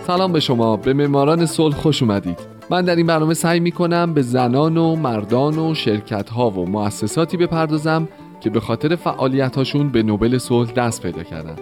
سلام 0.08 0.34
به 0.34 0.40
شما. 0.40 0.78
به 0.78 0.94
معماران 0.94 1.46
صلح 1.46 1.76
خوش 1.76 2.02
اومدید. 2.02 2.55
من 2.70 2.82
در 2.82 2.96
این 2.96 3.06
برنامه 3.06 3.34
سعی 3.34 3.60
می 3.60 3.72
کنم 3.72 4.14
به 4.14 4.22
زنان 4.22 4.78
و 4.78 4.96
مردان 4.96 5.60
و 5.60 5.76
شرکت 5.76 6.30
ها 6.30 6.50
و 6.50 6.70
مؤسساتی 6.70 7.38
بپردازم 7.38 8.08
که 8.42 8.50
به 8.50 8.60
خاطر 8.60 8.96
فعالیت 8.96 9.56
هاشون 9.56 9.90
به 9.90 10.04
نوبل 10.04 10.38
صلح 10.38 10.72
دست 10.72 11.02
پیدا 11.02 11.24
کردن. 11.24 11.56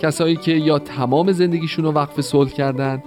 کسایی 0.00 0.36
که 0.36 0.52
یا 0.52 0.78
تمام 0.78 1.32
زندگیشون 1.32 1.84
رو 1.84 1.92
وقف 1.92 2.20
صلح 2.20 2.50
کردن 2.50 3.02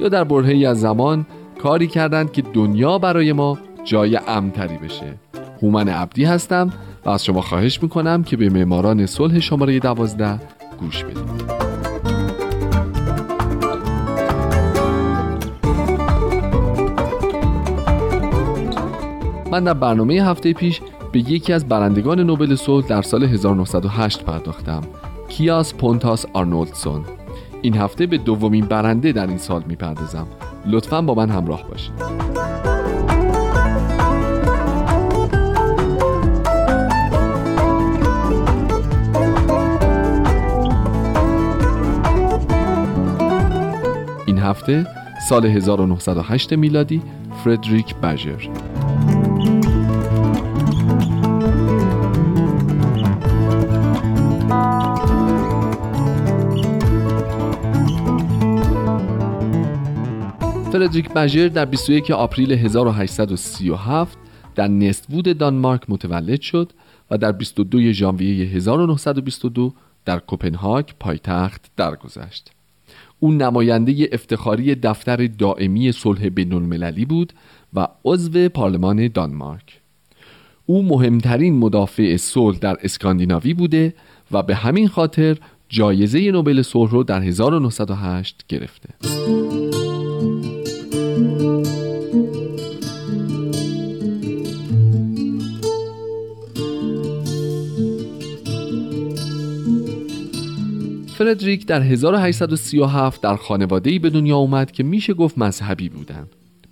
یا 0.00 0.08
در 0.08 0.24
برهه‌ای 0.24 0.66
از 0.66 0.80
زمان 0.80 1.26
کاری 1.62 1.86
کردند 1.86 2.32
که 2.32 2.42
دنیا 2.42 2.98
برای 2.98 3.32
ما 3.32 3.58
جای 3.84 4.16
امتری 4.28 4.78
بشه. 4.78 5.14
هومن 5.62 5.88
عبدی 5.88 6.24
هستم 6.24 6.72
و 7.04 7.10
از 7.10 7.24
شما 7.24 7.40
خواهش 7.40 7.82
می‌کنم 7.82 8.22
که 8.22 8.36
به 8.36 8.48
معماران 8.48 9.06
صلح 9.06 9.40
شماره 9.40 9.78
دوازده 9.78 10.40
گوش 10.80 11.04
بدید. 11.04 11.69
من 19.50 19.64
در 19.64 19.74
برنامه 19.74 20.14
هفته 20.14 20.52
پیش 20.52 20.80
به 21.12 21.18
یکی 21.18 21.52
از 21.52 21.68
برندگان 21.68 22.20
نوبل 22.20 22.54
صلح 22.54 22.86
در 22.86 23.02
سال 23.02 23.24
1908 23.24 24.24
پرداختم 24.24 24.82
کیاس 25.28 25.74
پونتاس 25.74 26.26
آرنولدسون. 26.32 27.04
این 27.62 27.76
هفته 27.76 28.06
به 28.06 28.18
دومین 28.18 28.66
برنده 28.66 29.12
در 29.12 29.26
این 29.26 29.38
سال 29.38 29.62
می‌پردازم. 29.66 30.26
لطفا 30.66 31.02
با 31.02 31.14
من 31.14 31.30
همراه 31.30 31.62
باشید. 31.68 32.20
هفته 44.40 44.86
سال 45.28 45.46
1908 45.46 46.52
میلادی 46.52 47.02
فردریک 47.44 47.94
بژر 47.96 48.48
فردریک 60.72 61.08
بژر 61.08 61.48
در 61.48 61.64
21 61.64 62.10
آپریل 62.10 62.52
1837 62.52 64.18
در 64.54 64.68
نستوود 64.68 65.38
دانمارک 65.38 65.82
متولد 65.88 66.40
شد 66.40 66.72
و 67.10 67.18
در 67.18 67.32
22 67.32 67.92
ژانویه 67.92 68.46
1922 68.46 69.72
در 70.04 70.18
کوپنهاگ 70.18 70.84
پایتخت 71.00 71.70
درگذشت. 71.76 72.50
او 73.20 73.32
نماینده 73.32 74.08
افتخاری 74.12 74.74
دفتر 74.74 75.26
دائمی 75.26 75.92
صلح 75.92 76.28
بین 76.28 76.52
المللی 76.52 77.04
بود 77.04 77.32
و 77.74 77.88
عضو 78.04 78.48
پارلمان 78.48 79.08
دانمارک. 79.08 79.80
او 80.66 80.82
مهمترین 80.82 81.58
مدافع 81.58 82.16
صلح 82.16 82.58
در 82.58 82.76
اسکاندیناوی 82.82 83.54
بوده 83.54 83.94
و 84.32 84.42
به 84.42 84.54
همین 84.54 84.88
خاطر 84.88 85.36
جایزه 85.68 86.30
نوبل 86.30 86.62
صلح 86.62 86.92
را 86.92 87.02
در 87.02 87.22
1908 87.22 88.44
گرفته. 88.48 88.88
فردریک 101.20 101.66
در 101.66 101.82
1837 101.82 103.20
در 103.20 103.36
خانواده‌ای 103.36 103.98
به 103.98 104.10
دنیا 104.10 104.36
اومد 104.36 104.70
که 104.70 104.82
میشه 104.82 105.14
گفت 105.14 105.38
مذهبی 105.38 105.88
بودن. 105.88 106.26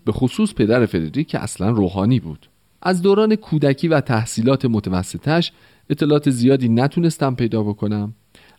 به 0.05 0.13
خصوص 0.13 0.55
پدر 0.55 0.87
فردریک 0.87 1.29
که 1.29 1.39
اصلا 1.39 1.71
روحانی 1.71 2.21
بود. 2.21 2.49
از 2.83 3.03
دوران 3.03 3.37
کودکی 3.37 3.89
و 3.89 4.01
تحصیلات 4.01 4.65
متوسطش 4.65 5.53
اطلاعات 5.91 6.31
زیادی 6.31 6.69
نتونستم 6.69 7.35
پیدا 7.35 7.63
بکنم. 7.63 8.15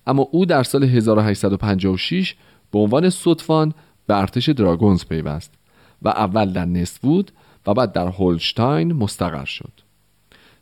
اما 0.07 0.27
او 0.31 0.45
در 0.45 0.63
سال 0.63 0.83
1856 0.83 2.35
به 2.71 2.79
عنوان 2.79 3.09
صدفان 3.09 3.73
به 4.07 4.17
ارتش 4.17 4.49
دراگونز 4.49 5.05
پیوست 5.05 5.53
و 6.01 6.09
اول 6.09 6.53
در 6.53 6.65
نستوود 6.65 7.31
و 7.67 7.73
بعد 7.73 7.91
در 7.91 8.07
هولشتاین 8.07 8.93
مستقر 8.93 9.45
شد. 9.45 9.73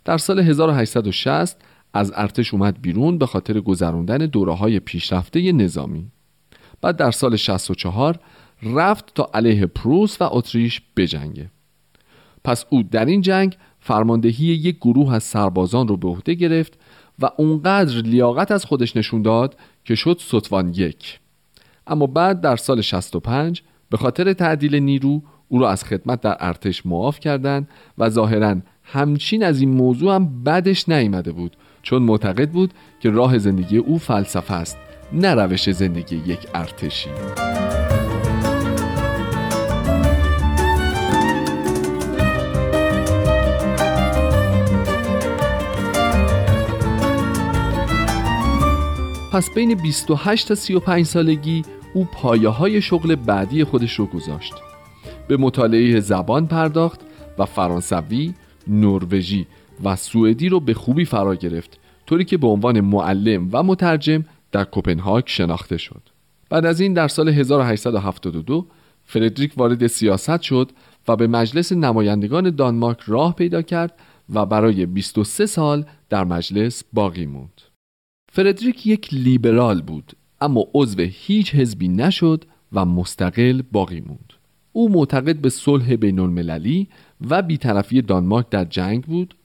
در 0.05 0.17
سال 0.17 0.39
1860 0.39 1.57
از 1.97 2.12
ارتش 2.15 2.53
اومد 2.53 2.81
بیرون 2.81 3.17
به 3.17 3.25
خاطر 3.25 3.60
گذراندن 3.60 4.17
دوره 4.17 4.53
های 4.53 4.79
پیشرفته 4.79 5.51
نظامی. 5.51 6.12
بعد 6.81 6.95
در 6.95 7.12
سال 7.12 7.36
64 7.36 8.19
رفت 8.63 9.13
تا 9.13 9.29
علیه 9.33 9.65
پروس 9.65 10.21
و 10.21 10.29
اتریش 10.31 10.81
بجنگه. 10.97 11.49
پس 12.43 12.65
او 12.69 12.83
در 12.83 13.05
این 13.05 13.21
جنگ 13.21 13.57
فرماندهی 13.79 14.45
یک 14.45 14.77
گروه 14.77 15.13
از 15.13 15.23
سربازان 15.23 15.88
رو 15.88 15.97
به 15.97 16.07
عهده 16.07 16.33
گرفت 16.33 16.73
و 17.19 17.29
اونقدر 17.38 18.01
لیاقت 18.01 18.51
از 18.51 18.65
خودش 18.65 18.97
نشون 18.97 19.21
داد 19.21 19.57
که 19.86 19.95
شد 19.95 20.17
ستوان 20.19 20.73
یک. 20.73 21.19
اما 21.88 22.07
بعد 22.07 22.41
در 22.41 22.55
سال 22.55 22.81
65 22.81 23.62
به 23.89 23.97
خاطر 23.97 24.33
تعدیل 24.33 24.75
نیرو 24.75 25.21
او 25.47 25.60
را 25.60 25.69
از 25.69 25.83
خدمت 25.83 26.21
در 26.21 26.38
ارتش 26.39 26.86
معاف 26.86 27.19
کردند 27.19 27.67
و 27.97 28.10
ظاهرا 28.10 28.55
همچین 28.83 29.43
از 29.43 29.60
این 29.60 29.69
موضوع 29.69 30.15
هم 30.15 30.43
بدش 30.43 30.89
نیامده 30.89 31.31
بود 31.31 31.57
چون 31.88 32.04
معتقد 32.04 32.50
بود 32.50 32.73
که 33.00 33.10
راه 33.10 33.38
زندگی 33.38 33.78
او 33.78 33.97
فلسفه 33.97 34.54
است 34.54 34.78
نه 35.13 35.36
روش 35.36 35.69
زندگی 35.69 36.15
یک 36.26 36.39
ارتشی. 36.56 37.10
پس 49.34 49.50
بین 49.56 49.76
28 49.76 50.47
تا 50.47 50.56
35 50.56 51.06
سالگی 51.06 51.62
او 51.93 52.06
پایه 52.06 52.50
های 52.50 52.82
شغل 52.82 53.15
بعدی 53.15 53.63
خودش 53.63 54.00
رو 54.00 54.06
گذاشت. 54.06 54.54
به 55.28 55.38
مطالعه 55.38 56.00
زبان 56.00 56.47
پرداخت 56.47 57.00
و 57.38 57.45
فرانسوی، 57.45 58.34
نروژی 58.67 59.47
و 59.83 59.95
سوئدی 59.95 60.49
رو 60.49 60.59
به 60.59 60.73
خوبی 60.73 61.05
فرا 61.05 61.35
گرفت 61.35 61.79
طوری 62.05 62.25
که 62.25 62.37
به 62.37 62.47
عنوان 62.47 62.81
معلم 62.81 63.49
و 63.51 63.63
مترجم 63.63 64.25
در 64.51 64.63
کوپنهاگ 64.63 65.23
شناخته 65.27 65.77
شد 65.77 66.01
بعد 66.49 66.65
از 66.65 66.79
این 66.79 66.93
در 66.93 67.07
سال 67.07 67.29
1872 67.29 68.67
فردریک 69.03 69.53
وارد 69.57 69.87
سیاست 69.87 70.41
شد 70.41 70.71
و 71.07 71.15
به 71.15 71.27
مجلس 71.27 71.71
نمایندگان 71.71 72.55
دانمارک 72.55 72.99
راه 73.07 73.35
پیدا 73.35 73.61
کرد 73.61 73.93
و 74.33 74.45
برای 74.45 74.85
23 74.85 75.45
سال 75.45 75.85
در 76.09 76.23
مجلس 76.23 76.83
باقی 76.93 77.25
موند. 77.25 77.61
فردریک 78.31 78.87
یک 78.87 79.13
لیبرال 79.13 79.81
بود 79.81 80.13
اما 80.41 80.65
عضو 80.73 81.01
هیچ 81.01 81.55
حزبی 81.55 81.87
نشد 81.87 82.45
و 82.73 82.85
مستقل 82.85 83.61
باقی 83.71 84.01
موند. 84.01 84.33
او 84.71 84.89
معتقد 84.89 85.35
به 85.35 85.49
صلح 85.49 85.95
بین 85.95 86.19
المللی 86.19 86.87
و 87.29 87.41
بیطرفی 87.41 88.01
دانمارک 88.01 88.49
در 88.49 88.65
جنگ 88.65 89.03
بود 89.03 89.35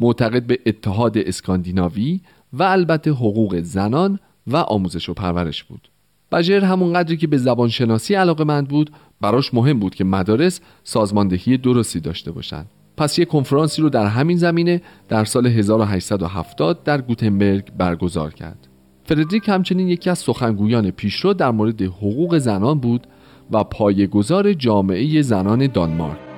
معتقد 0.00 0.46
به 0.46 0.58
اتحاد 0.66 1.18
اسکاندیناوی 1.18 2.20
و 2.52 2.62
البته 2.62 3.10
حقوق 3.10 3.60
زنان 3.60 4.18
و 4.46 4.56
آموزش 4.56 5.08
و 5.08 5.14
پرورش 5.14 5.64
بود. 5.64 5.88
بجر 6.32 6.64
همون 6.64 6.92
قدری 6.92 7.16
که 7.16 7.26
به 7.26 7.38
زبانشناسی 7.38 8.14
علاقه 8.14 8.44
مند 8.44 8.68
بود 8.68 8.90
براش 9.20 9.54
مهم 9.54 9.78
بود 9.78 9.94
که 9.94 10.04
مدارس 10.04 10.60
سازماندهی 10.84 11.56
درستی 11.56 12.00
داشته 12.00 12.32
باشند. 12.32 12.66
پس 12.96 13.18
یک 13.18 13.28
کنفرانسی 13.28 13.82
رو 13.82 13.88
در 13.88 14.06
همین 14.06 14.36
زمینه 14.36 14.82
در 15.08 15.24
سال 15.24 15.46
1870 15.46 16.82
در 16.84 17.00
گوتنبرگ 17.00 17.72
برگزار 17.78 18.34
کرد. 18.34 18.68
فردریک 19.04 19.48
همچنین 19.48 19.88
یکی 19.88 20.10
از 20.10 20.18
سخنگویان 20.18 20.90
پیشرو 20.90 21.34
در 21.34 21.50
مورد 21.50 21.82
حقوق 21.82 22.38
زنان 22.38 22.78
بود 22.78 23.06
و 23.50 23.64
پایه‌گذار 23.64 24.52
جامعه 24.52 25.22
زنان 25.22 25.66
دانمارک. 25.66 26.29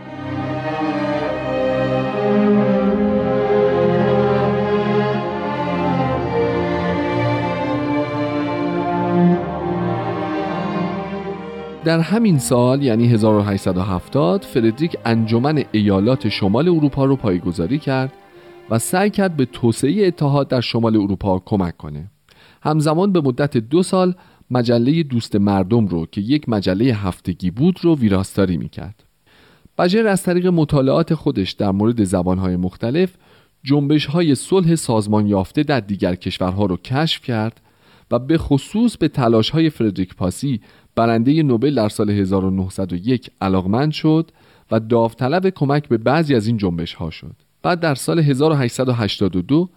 در 11.85 12.01
همین 12.01 12.39
سال 12.39 12.83
یعنی 12.83 13.07
1870 13.09 14.45
فردریک 14.45 14.97
انجمن 15.05 15.65
ایالات 15.73 16.29
شمال 16.29 16.69
اروپا 16.69 17.05
رو 17.05 17.17
پایگذاری 17.17 17.79
کرد 17.79 18.13
و 18.71 18.79
سعی 18.79 19.11
کرد 19.11 19.37
به 19.37 19.45
توسعه 19.45 20.07
اتحاد 20.07 20.49
در 20.49 20.61
شمال 20.61 20.97
اروپا 20.97 21.43
کمک 21.45 21.77
کنه. 21.77 22.11
همزمان 22.63 23.13
به 23.13 23.21
مدت 23.21 23.57
دو 23.57 23.83
سال 23.83 24.15
مجله 24.51 25.03
دوست 25.03 25.37
مردم 25.37 25.87
رو 25.87 26.07
که 26.07 26.21
یک 26.21 26.49
مجله 26.49 26.85
هفتگی 26.85 27.51
بود 27.51 27.79
رو 27.83 27.97
ویراستاری 27.97 28.57
می‌کرد. 28.57 29.05
بجر 29.79 30.07
از 30.07 30.23
طریق 30.23 30.47
مطالعات 30.47 31.15
خودش 31.15 31.53
در 31.53 31.71
مورد 31.71 32.05
زبانهای 32.05 32.57
مختلف 32.57 33.15
جنبش 33.65 34.07
های 34.07 34.35
صلح 34.35 34.75
سازمان 34.75 35.27
یافته 35.27 35.63
در 35.63 35.81
دیگر 35.81 36.15
کشورها 36.15 36.67
رو 36.67 36.77
کشف 36.77 37.23
کرد 37.23 37.61
و 38.11 38.19
به 38.19 38.39
خصوص 38.39 38.97
به 38.97 39.09
تلاش 39.09 39.51
های 39.51 39.71
فردریک 39.71 40.15
پاسی 40.15 40.61
برنده 40.95 41.43
نوبل 41.43 41.75
در 41.75 41.89
سال 41.89 42.11
1901 42.11 43.31
علاقمند 43.41 43.93
شد 43.93 44.31
و 44.71 44.81
داوطلب 44.81 45.49
کمک 45.49 45.89
به 45.89 45.99
بعضی 45.99 46.35
از 46.35 46.47
این 46.47 46.57
جنبش 46.57 46.95
ها 46.95 47.11
شد. 47.11 47.35
بعد 47.63 47.81
در 47.81 47.95
سال 47.95 48.19
1882 48.19 49.69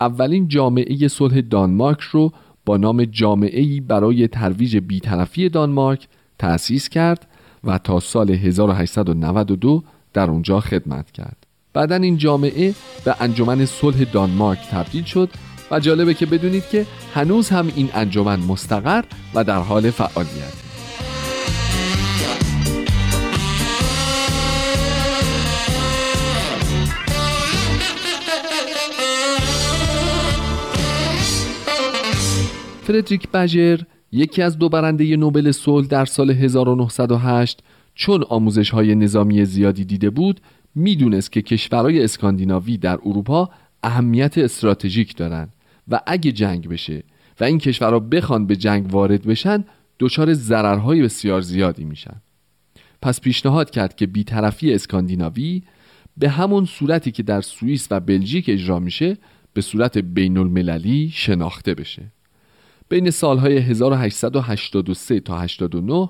اولین 0.00 0.48
جامعه 0.48 1.08
صلح 1.08 1.40
دانمارک 1.40 2.00
رو 2.00 2.32
با 2.66 2.76
نام 2.76 3.04
جامعه 3.04 3.80
برای 3.80 4.28
ترویج 4.28 4.76
بیطرفی 4.76 5.48
دانمارک 5.48 6.08
تأسیس 6.38 6.88
کرد 6.88 7.26
و 7.64 7.78
تا 7.78 8.00
سال 8.00 8.30
1892 8.30 9.82
در 10.12 10.30
اونجا 10.30 10.60
خدمت 10.60 11.10
کرد. 11.10 11.46
بعدا 11.72 11.96
این 11.96 12.16
جامعه 12.16 12.74
به 13.04 13.14
انجمن 13.20 13.66
صلح 13.66 14.04
دانمارک 14.12 14.58
تبدیل 14.70 15.04
شد 15.04 15.28
و 15.70 15.80
جالبه 15.80 16.14
که 16.14 16.26
بدونید 16.26 16.68
که 16.68 16.86
هنوز 17.14 17.48
هم 17.48 17.72
این 17.76 17.90
انجمن 17.94 18.40
مستقر 18.40 19.04
و 19.34 19.44
در 19.44 19.58
حال 19.58 19.90
فعالیت. 19.90 20.68
فردریک 32.88 33.28
بجر 33.28 33.78
یکی 34.12 34.42
از 34.42 34.58
دو 34.58 34.68
برنده 34.68 35.16
نوبل 35.16 35.52
صلح 35.52 35.86
در 35.86 36.04
سال 36.04 36.30
1908 36.30 37.62
چون 37.94 38.24
آموزش 38.28 38.70
های 38.70 38.94
نظامی 38.94 39.44
زیادی 39.44 39.84
دیده 39.84 40.10
بود 40.10 40.40
می‌دونست 40.74 41.32
که 41.32 41.42
کشورهای 41.42 42.04
اسکاندیناوی 42.04 42.78
در 42.78 42.98
اروپا 43.04 43.50
اهمیت 43.82 44.38
استراتژیک 44.38 45.16
دارند. 45.16 45.52
و 45.88 46.00
اگه 46.06 46.32
جنگ 46.32 46.68
بشه 46.68 47.02
و 47.40 47.44
این 47.44 47.58
کشورها 47.58 47.98
بخوان 47.98 48.46
به 48.46 48.56
جنگ 48.56 48.94
وارد 48.94 49.26
بشن 49.26 49.64
دچار 49.98 50.34
ضررهای 50.34 51.02
بسیار 51.02 51.40
زیادی 51.40 51.84
میشن. 51.84 52.16
پس 53.02 53.20
پیشنهاد 53.20 53.70
کرد 53.70 53.96
که 53.96 54.06
بیطرفی 54.06 54.74
اسکاندیناوی 54.74 55.62
به 56.16 56.28
همون 56.28 56.64
صورتی 56.64 57.10
که 57.10 57.22
در 57.22 57.40
سوئیس 57.40 57.88
و 57.90 58.00
بلژیک 58.00 58.48
اجرا 58.48 58.78
میشه 58.78 59.16
به 59.52 59.60
صورت 59.60 59.98
بین 59.98 60.38
المللی 60.38 61.10
شناخته 61.14 61.74
بشه. 61.74 62.02
بین 62.88 63.10
سالهای 63.10 63.58
1883 63.58 65.20
تا 65.20 65.38
89 65.38 66.08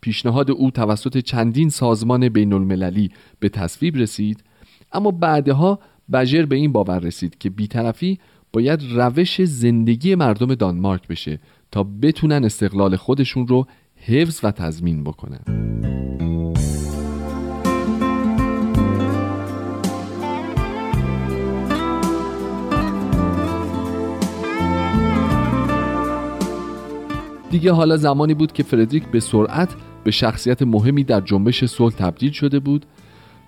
پیشنهاد 0.00 0.50
او 0.50 0.70
توسط 0.70 1.18
چندین 1.18 1.68
سازمان 1.68 2.28
بین 2.28 2.52
المللی 2.52 3.10
به 3.40 3.48
تصویب 3.48 3.96
رسید 3.96 4.44
اما 4.92 5.10
بعدها 5.10 5.78
بجر 6.12 6.46
به 6.46 6.56
این 6.56 6.72
باور 6.72 6.98
رسید 6.98 7.38
که 7.38 7.50
بیطرفی 7.50 8.18
باید 8.52 8.80
روش 8.92 9.42
زندگی 9.44 10.14
مردم 10.14 10.54
دانمارک 10.54 11.08
بشه 11.08 11.38
تا 11.70 11.82
بتونن 12.02 12.44
استقلال 12.44 12.96
خودشون 12.96 13.46
رو 13.46 13.66
حفظ 13.96 14.40
و 14.42 14.50
تضمین 14.50 15.04
بکنن. 15.04 15.40
دیگه 27.50 27.72
حالا 27.72 27.96
زمانی 27.96 28.34
بود 28.34 28.52
که 28.52 28.62
فردریک 28.62 29.06
به 29.06 29.20
سرعت 29.20 29.74
به 30.04 30.10
شخصیت 30.10 30.62
مهمی 30.62 31.04
در 31.04 31.20
جنبش 31.20 31.64
صلح 31.64 31.94
تبدیل 31.94 32.32
شده 32.32 32.58
بود 32.58 32.86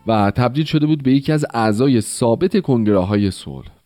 و 0.07 0.30
تبدیل 0.30 0.64
شده 0.64 0.86
بود 0.86 1.03
به 1.03 1.12
یکی 1.12 1.32
از 1.32 1.46
اعضای 1.55 2.00
ثابت 2.00 2.61
کنگره 2.61 2.98
های 2.98 3.30
صلح. 3.30 3.82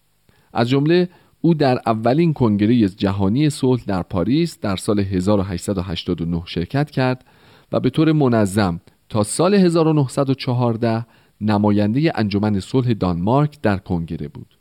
از 0.52 0.68
جمله 0.68 1.08
او 1.40 1.54
در 1.54 1.80
اولین 1.86 2.32
کنگره 2.32 2.88
جهانی 2.88 3.50
صلح 3.50 3.82
در 3.86 4.02
پاریس 4.02 4.60
در 4.60 4.76
سال 4.76 5.00
1889 5.00 6.42
شرکت 6.46 6.90
کرد 6.90 7.24
و 7.72 7.80
به 7.80 7.90
طور 7.90 8.12
منظم 8.12 8.80
تا 9.08 9.22
سال 9.22 9.54
1914 9.54 11.06
نماینده 11.40 12.12
انجمن 12.14 12.60
صلح 12.60 12.92
دانمارک 12.92 13.60
در 13.62 13.76
کنگره 13.76 14.28
بود 14.28 14.58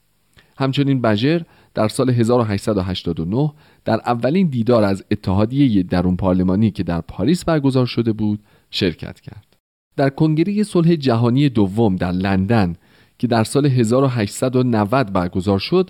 همچنین 0.57 1.01
بژر 1.01 1.41
در 1.73 1.87
سال 1.87 2.09
1889 2.09 3.53
در 3.85 4.01
اولین 4.05 4.47
دیدار 4.47 4.83
از 4.83 5.03
اتحادیه 5.11 5.83
درون 5.83 6.15
پارلمانی 6.15 6.71
که 6.71 6.83
در 6.83 7.01
پاریس 7.01 7.45
برگزار 7.45 7.85
شده 7.85 8.13
بود 8.13 8.39
شرکت 8.71 9.19
کرد. 9.19 9.57
در 9.95 10.09
کنگره 10.09 10.63
صلح 10.63 10.95
جهانی 10.95 11.49
دوم 11.49 11.95
در 11.95 12.11
لندن 12.11 12.75
که 13.17 13.27
در 13.27 13.43
سال 13.43 13.65
1890 13.65 15.13
برگزار 15.13 15.59
شد، 15.59 15.89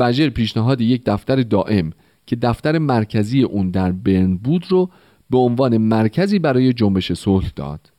بجر 0.00 0.28
پیشنهاد 0.28 0.80
یک 0.80 1.02
دفتر 1.06 1.42
دائم 1.42 1.92
که 2.26 2.36
دفتر 2.36 2.78
مرکزی 2.78 3.42
اون 3.42 3.70
در 3.70 3.92
برن 3.92 4.36
بود 4.36 4.64
رو 4.68 4.90
به 5.30 5.38
عنوان 5.38 5.78
مرکزی 5.78 6.38
برای 6.38 6.72
جنبش 6.72 7.12
صلح 7.12 7.50
داد. 7.56 7.92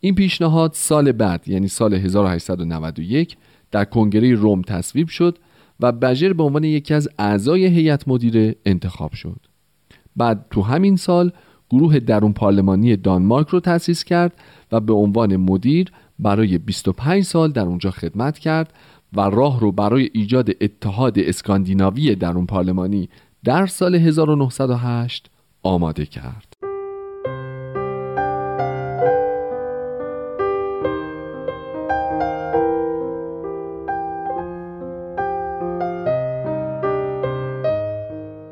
این 0.00 0.14
پیشنهاد 0.14 0.70
سال 0.74 1.12
بعد 1.12 1.48
یعنی 1.48 1.68
سال 1.68 1.94
1891 1.94 3.36
در 3.70 3.84
کنگره 3.84 4.34
روم 4.34 4.62
تصویب 4.62 5.08
شد 5.08 5.38
و 5.80 5.92
بجر 5.92 6.32
به 6.32 6.42
عنوان 6.42 6.64
یکی 6.64 6.94
از 6.94 7.08
اعضای 7.18 7.66
هیئت 7.66 8.08
مدیره 8.08 8.56
انتخاب 8.66 9.12
شد 9.12 9.40
بعد 10.16 10.46
تو 10.50 10.62
همین 10.62 10.96
سال 10.96 11.32
گروه 11.70 11.98
درون 11.98 12.32
پارلمانی 12.32 12.96
دانمارک 12.96 13.48
رو 13.48 13.60
تأسیس 13.60 14.04
کرد 14.04 14.32
و 14.72 14.80
به 14.80 14.92
عنوان 14.92 15.36
مدیر 15.36 15.90
برای 16.18 16.58
25 16.58 17.24
سال 17.24 17.52
در 17.52 17.62
اونجا 17.62 17.90
خدمت 17.90 18.38
کرد 18.38 18.72
و 19.12 19.20
راه 19.20 19.60
رو 19.60 19.72
برای 19.72 20.10
ایجاد 20.12 20.50
اتحاد 20.60 21.18
اسکاندیناوی 21.18 22.14
درون 22.14 22.46
پارلمانی 22.46 23.08
در 23.44 23.66
سال 23.66 23.94
1908 23.94 25.30
آماده 25.62 26.06
کرد. 26.06 26.54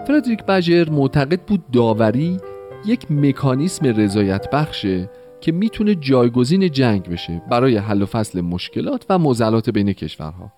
فردریک 0.07 0.45
بجر 0.45 0.91
معتقد 0.91 1.41
بود 1.41 1.65
داوری 1.73 2.37
یک 2.87 3.11
مکانیسم 3.11 3.87
رضایت 3.87 4.51
بخشه 4.51 5.11
که 5.47 5.53
می‌تونه 5.53 5.95
جایگزین 5.95 6.71
جنگ 6.71 7.03
بشه 7.03 7.43
برای 7.51 7.77
حل 7.77 8.03
و 8.03 8.07
فصل 8.07 8.41
مشکلات 8.41 9.07
و 9.11 9.19
موزلات 9.19 9.71
بین 9.71 9.93
کشورها. 9.93 10.53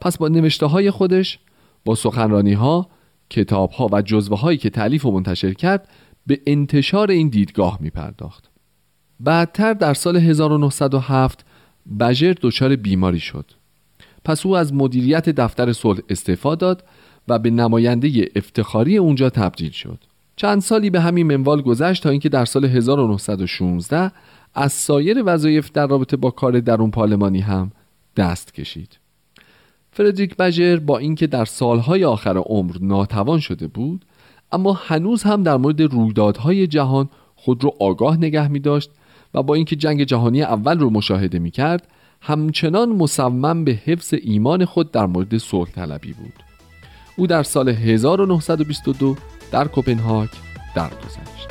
پس 0.00 0.18
با 0.18 0.28
نوشته 0.28 0.66
های 0.66 0.90
خودش 0.90 1.38
با 1.84 1.94
سخنرانی 1.94 2.52
ها 2.52 2.88
کتاب 3.30 3.70
ها 3.70 3.88
و 3.92 4.02
جزوه 4.02 4.40
هایی 4.40 4.58
که 4.58 4.70
تعلیف 4.70 5.06
و 5.06 5.10
منتشر 5.10 5.52
کرد 5.52 5.88
به 6.26 6.40
انتشار 6.46 7.10
این 7.10 7.28
دیدگاه 7.28 7.78
می 7.80 7.90
پرداخت 7.90 8.50
بعدتر 9.20 9.72
در 9.74 9.94
سال 9.94 10.16
1907 10.16 11.44
بجر 12.00 12.34
دچار 12.42 12.76
بیماری 12.76 13.20
شد. 13.20 13.50
پس 14.24 14.46
او 14.46 14.56
از 14.56 14.74
مدیریت 14.74 15.28
دفتر 15.28 15.72
صلح 15.72 16.00
استعفا 16.08 16.54
داد 16.54 16.84
و 17.28 17.38
به 17.38 17.50
نماینده 17.50 18.28
افتخاری 18.36 18.96
اونجا 18.96 19.30
تبدیل 19.30 19.70
شد. 19.70 20.04
چند 20.38 20.60
سالی 20.60 20.90
به 20.90 21.00
همین 21.00 21.26
منوال 21.26 21.62
گذشت 21.62 22.02
تا 22.02 22.10
اینکه 22.10 22.28
در 22.28 22.44
سال 22.44 22.64
1916 22.64 24.12
از 24.54 24.72
سایر 24.72 25.22
وظایف 25.26 25.72
در 25.72 25.86
رابطه 25.86 26.16
با 26.16 26.30
کار 26.30 26.60
درون 26.60 26.90
پارلمانی 26.90 27.40
هم 27.40 27.72
دست 28.16 28.54
کشید. 28.54 28.98
فردریک 29.92 30.36
بجر 30.36 30.76
با 30.76 30.98
اینکه 30.98 31.26
در 31.26 31.44
سالهای 31.44 32.04
آخر 32.04 32.36
عمر 32.36 32.76
ناتوان 32.80 33.40
شده 33.40 33.66
بود 33.66 34.04
اما 34.52 34.72
هنوز 34.72 35.22
هم 35.22 35.42
در 35.42 35.56
مورد 35.56 35.82
رویدادهای 35.82 36.66
جهان 36.66 37.08
خود 37.36 37.64
رو 37.64 37.74
آگاه 37.80 38.16
نگه 38.16 38.48
می 38.48 38.60
داشت 38.60 38.90
و 39.34 39.42
با 39.42 39.54
اینکه 39.54 39.76
جنگ 39.76 40.04
جهانی 40.04 40.42
اول 40.42 40.78
رو 40.78 40.90
مشاهده 40.90 41.38
می 41.38 41.50
کرد 41.50 41.88
همچنان 42.20 42.88
مصمم 42.88 43.64
به 43.64 43.72
حفظ 43.72 44.14
ایمان 44.22 44.64
خود 44.64 44.90
در 44.90 45.06
مورد 45.06 45.38
صلح 45.38 45.70
طلبی 45.70 46.12
بود. 46.12 46.32
او 47.16 47.26
در 47.26 47.42
سال 47.42 47.68
1922 47.68 49.16
در 49.50 49.68
کوپنهاگ 49.68 50.28
درگذشت. 50.74 51.48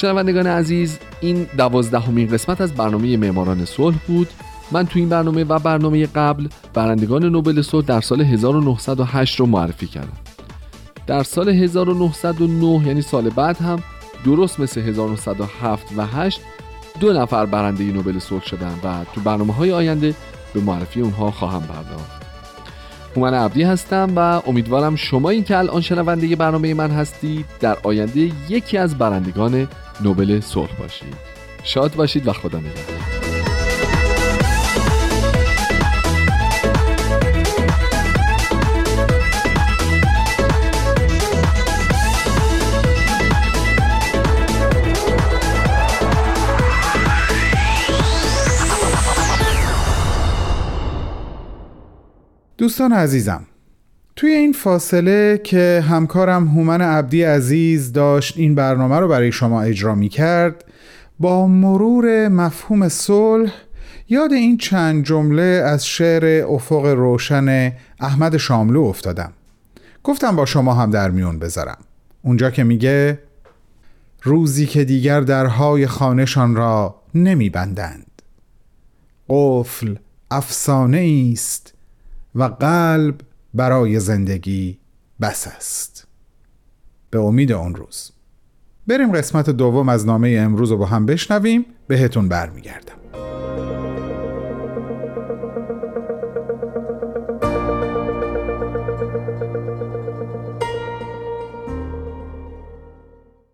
شنوندگان 0.00 0.46
عزیز 0.46 0.98
این 1.20 1.46
دوازدهمین 1.56 2.28
قسمت 2.28 2.60
از 2.60 2.74
برنامه 2.74 3.16
معماران 3.16 3.64
صلح 3.64 3.96
بود 4.06 4.28
من 4.72 4.86
تو 4.86 4.98
این 4.98 5.08
برنامه 5.08 5.44
و 5.44 5.58
برنامه 5.58 6.06
قبل 6.06 6.48
برندگان 6.74 7.24
نوبل 7.24 7.62
صلح 7.62 7.86
در 7.86 8.00
سال 8.00 8.20
1908 8.20 9.40
رو 9.40 9.46
معرفی 9.46 9.86
کردم 9.86 10.29
در 11.10 11.22
سال 11.22 11.48
1909 11.48 12.86
یعنی 12.86 13.02
سال 13.02 13.30
بعد 13.30 13.56
هم 13.56 13.82
درست 14.24 14.60
مثل 14.60 14.80
1907 14.80 15.86
و 15.96 16.06
8 16.06 16.40
دو 17.00 17.12
نفر 17.12 17.46
برنده 17.46 17.84
نوبل 17.84 18.18
صلح 18.18 18.44
شدن 18.44 18.74
و 18.84 19.04
تو 19.14 19.20
برنامه 19.20 19.54
های 19.54 19.72
آینده 19.72 20.14
به 20.54 20.60
معرفی 20.60 21.00
اونها 21.00 21.30
خواهم 21.30 21.62
پرداخت. 21.62 22.22
هومن 23.16 23.34
عبدی 23.34 23.62
هستم 23.62 24.12
و 24.16 24.18
امیدوارم 24.46 24.96
شما 24.96 25.30
این 25.30 25.44
که 25.44 25.58
الان 25.58 25.80
شنونده 25.80 26.36
برنامه 26.36 26.74
من 26.74 26.90
هستید 26.90 27.46
در 27.60 27.78
آینده 27.82 28.30
یکی 28.48 28.78
از 28.78 28.98
برندگان 28.98 29.68
نوبل 30.00 30.40
صلح 30.40 30.74
باشید. 30.78 31.14
شاد 31.62 31.94
باشید 31.94 32.28
و 32.28 32.32
خدا 32.32 32.58
نگهدار. 32.58 33.39
دوستان 52.60 52.92
عزیزم 52.92 53.46
توی 54.16 54.30
این 54.30 54.52
فاصله 54.52 55.40
که 55.44 55.84
همکارم 55.88 56.48
هومن 56.48 56.80
عبدی 56.82 57.22
عزیز 57.22 57.92
داشت 57.92 58.36
این 58.36 58.54
برنامه 58.54 58.96
رو 58.98 59.08
برای 59.08 59.32
شما 59.32 59.62
اجرا 59.62 59.94
می 59.94 60.08
کرد 60.08 60.64
با 61.20 61.46
مرور 61.46 62.28
مفهوم 62.28 62.88
صلح 62.88 63.52
یاد 64.08 64.32
این 64.32 64.56
چند 64.56 65.04
جمله 65.04 65.42
از 65.42 65.86
شعر 65.86 66.46
افق 66.46 66.86
روشن 66.86 67.72
احمد 68.00 68.36
شاملو 68.36 68.80
افتادم. 68.80 69.32
گفتم 70.04 70.36
با 70.36 70.46
شما 70.46 70.74
هم 70.74 70.90
در 70.90 71.10
میون 71.10 71.38
بذارم. 71.38 71.78
اونجا 72.22 72.50
که 72.50 72.64
میگه 72.64 73.18
روزی 74.22 74.66
که 74.66 74.84
دیگر 74.84 75.20
درهای 75.20 75.86
خانهشان 75.86 76.54
را 76.54 76.94
نمی 77.14 77.50
بندند 77.50 78.22
قفل 79.28 79.94
افسانه 80.30 81.30
است 81.32 81.79
و 82.34 82.42
قلب 82.42 83.20
برای 83.54 84.00
زندگی 84.00 84.78
بس 85.20 85.48
است. 85.56 86.06
به 87.10 87.18
امید 87.18 87.52
اون 87.52 87.74
روز. 87.74 88.12
بریم 88.86 89.12
قسمت 89.12 89.50
دوم 89.50 89.88
از 89.88 90.06
نامه 90.06 90.36
امروز 90.40 90.70
رو 90.70 90.76
با 90.76 90.86
هم 90.86 91.06
بشنویم. 91.06 91.66
بهتون 91.88 92.28
برمیگردم. 92.28 92.94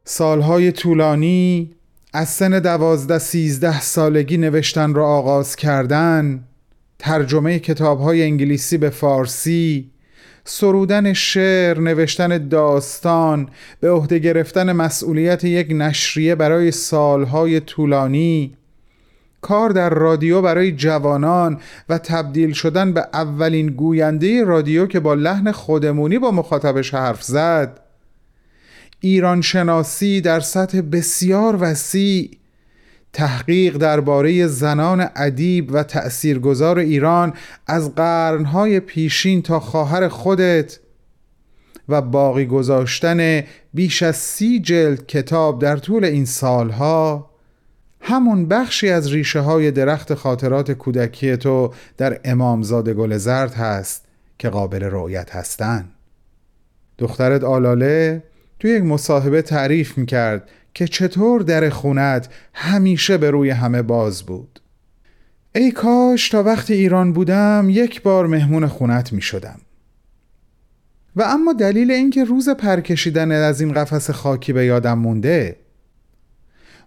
سالهای 0.04 0.72
طولانی 0.72 1.74
از 2.12 2.28
سن 2.28 2.58
دوازده 2.58 3.18
سیزده 3.18 3.80
سالگی 3.80 4.36
نوشتن 4.36 4.94
را 4.94 5.06
آغاز 5.06 5.56
کردن 5.56 6.44
ترجمه 6.98 7.58
کتاب 7.58 8.00
های 8.00 8.22
انگلیسی 8.22 8.78
به 8.78 8.90
فارسی 8.90 9.90
سرودن 10.44 11.12
شعر 11.12 11.80
نوشتن 11.80 12.48
داستان 12.48 13.48
به 13.80 13.90
عهده 13.90 14.18
گرفتن 14.18 14.72
مسئولیت 14.72 15.44
یک 15.44 15.68
نشریه 15.70 16.34
برای 16.34 16.70
سالهای 16.70 17.60
طولانی 17.60 18.56
کار 19.40 19.70
در 19.70 19.90
رادیو 19.90 20.42
برای 20.42 20.72
جوانان 20.72 21.60
و 21.88 21.98
تبدیل 21.98 22.52
شدن 22.52 22.92
به 22.92 23.06
اولین 23.12 23.66
گوینده 23.66 24.44
رادیو 24.44 24.86
که 24.86 25.00
با 25.00 25.14
لحن 25.14 25.52
خودمونی 25.52 26.18
با 26.18 26.30
مخاطبش 26.30 26.94
حرف 26.94 27.22
زد. 27.22 27.80
ایران 29.00 29.40
شناسی 29.40 30.20
در 30.20 30.40
سطح 30.40 30.80
بسیار 30.80 31.56
وسیع 31.60 32.30
تحقیق 33.16 33.76
درباره 33.76 34.46
زنان 34.46 35.08
ادیب 35.16 35.70
و 35.72 35.82
تأثیرگذار 35.82 36.78
ایران 36.78 37.32
از 37.66 37.94
قرنهای 37.94 38.80
پیشین 38.80 39.42
تا 39.42 39.60
خواهر 39.60 40.08
خودت 40.08 40.78
و 41.88 42.02
باقی 42.02 42.46
گذاشتن 42.46 43.42
بیش 43.74 44.02
از 44.02 44.16
سی 44.16 44.60
جلد 44.60 45.06
کتاب 45.06 45.62
در 45.62 45.76
طول 45.76 46.04
این 46.04 46.24
سالها. 46.24 47.30
همون 48.00 48.48
بخشی 48.48 48.88
از 48.88 49.12
ریشه 49.12 49.40
های 49.40 49.70
درخت 49.70 50.14
خاطرات 50.14 50.72
کودکی 50.72 51.36
تو 51.36 51.72
در 51.96 52.20
امامزاده 52.24 52.94
گل 52.94 53.16
زرد 53.16 53.54
هست 53.54 54.04
که 54.38 54.48
قابل 54.48 54.82
رؤیت 54.82 55.30
هستن. 55.30 55.88
دخترت 56.98 57.44
آلاله 57.44 58.22
توی 58.60 58.70
یک 58.70 58.82
مصاحبه 58.82 59.42
تعریف 59.42 59.98
می‌کرد 59.98 60.48
که 60.76 60.88
چطور 60.88 61.42
در 61.42 61.68
خونت 61.68 62.28
همیشه 62.54 63.16
به 63.16 63.30
روی 63.30 63.50
همه 63.50 63.82
باز 63.82 64.22
بود. 64.22 64.60
ای 65.54 65.70
کاش 65.70 66.28
تا 66.28 66.42
وقتی 66.42 66.74
ایران 66.74 67.12
بودم 67.12 67.66
یک 67.70 68.02
بار 68.02 68.26
مهمون 68.26 68.66
خونت 68.66 69.12
می 69.12 69.22
شدم. 69.22 69.60
و 71.16 71.22
اما 71.22 71.52
دلیل 71.52 71.90
اینکه 71.90 72.24
روز 72.24 72.48
پرکشیدن 72.48 73.32
از 73.32 73.60
این 73.60 73.72
قفس 73.72 74.10
خاکی 74.10 74.52
به 74.52 74.64
یادم 74.64 74.98
مونده 74.98 75.56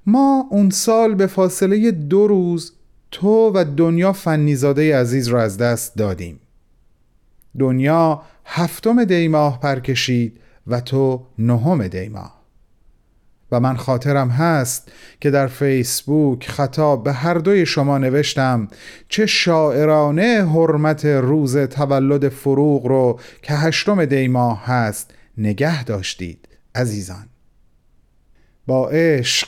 ما 0.06 0.48
اون 0.50 0.70
سال 0.70 1.16
به 1.16 1.28
فاصله 1.28 1.92
دو 1.92 2.28
روز 2.28 2.74
تو 3.12 3.52
و 3.56 3.66
دنیا 3.78 4.14
فنیزاده 4.14 4.98
عزیز 4.98 5.28
را 5.28 5.42
از 5.42 5.58
دست 5.58 5.96
دادیم. 5.96 6.40
دنیا 7.60 8.22
هفتم 8.46 9.04
دیماه 9.04 9.60
پرکشید 9.60 10.40
و 10.68 10.82
تو 10.82 11.26
نهم 11.38 11.88
دیماه 11.88 12.39
و 13.52 13.60
من 13.60 13.78
خاطرم 13.78 14.30
هست 14.30 14.92
که 15.22 15.32
در 15.32 15.48
فیسبوک 15.48 16.48
خطاب 16.48 17.04
به 17.04 17.14
هر 17.14 17.34
دوی 17.34 17.66
شما 17.66 17.98
نوشتم 17.98 18.68
چه 19.10 19.26
شاعرانه 19.26 20.50
حرمت 20.54 21.06
روز 21.06 21.58
تولد 21.58 22.30
فروغ 22.30 22.86
رو 22.86 23.20
که 23.42 23.54
هشتم 23.54 24.06
دی 24.06 24.28
ماه 24.28 24.66
هست. 24.66 25.14
نگه 25.38 25.84
داشتید 25.84 26.48
عزیزان. 26.76 27.26
با 28.68 28.90
عشق 28.90 29.48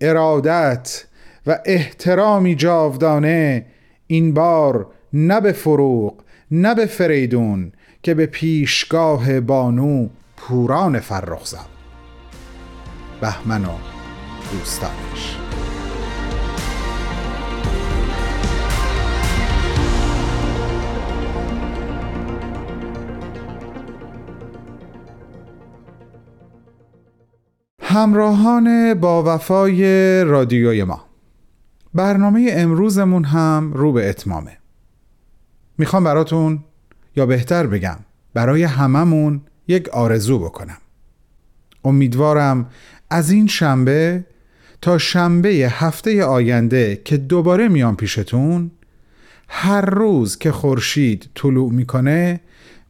ارادت 0.00 1.04
و 1.46 1.58
احترامی 1.64 2.54
جاودانه 2.54 3.66
این 4.06 4.34
بار 4.34 4.86
نه 5.12 5.40
به 5.40 5.52
فروغ 5.52 6.14
نه 6.50 6.74
به 6.74 6.86
فریدون 6.86 7.72
که 8.02 8.14
به 8.14 8.26
پیشگاه 8.26 9.40
بانو 9.40 10.08
پوران 10.36 11.00
فرخ 11.00 11.46
زد 11.46 11.77
بهمن 13.20 13.64
و 13.64 13.72
دوستانش. 14.52 15.38
همراهان 27.82 28.94
با 28.94 29.34
وفای 29.34 30.24
رادیوی 30.24 30.84
ما. 30.84 31.04
برنامه 31.94 32.50
امروزمون 32.52 33.24
هم 33.24 33.72
رو 33.72 33.92
به 33.92 34.08
اتمامه. 34.08 34.58
می‌خوام 35.78 36.04
براتون 36.04 36.64
یا 37.16 37.26
بهتر 37.26 37.66
بگم 37.66 37.96
برای 38.34 38.62
هممون 38.62 39.40
یک 39.68 39.88
آرزو 39.88 40.38
بکنم. 40.38 40.78
امیدوارم 41.84 42.66
از 43.10 43.30
این 43.30 43.46
شنبه 43.46 44.24
تا 44.82 44.98
شنبه 44.98 45.48
هفته 45.48 46.24
آینده 46.24 47.00
که 47.04 47.16
دوباره 47.16 47.68
میام 47.68 47.96
پیشتون 47.96 48.70
هر 49.48 49.80
روز 49.80 50.38
که 50.38 50.52
خورشید 50.52 51.28
طلوع 51.34 51.72
می‌کنه 51.72 52.40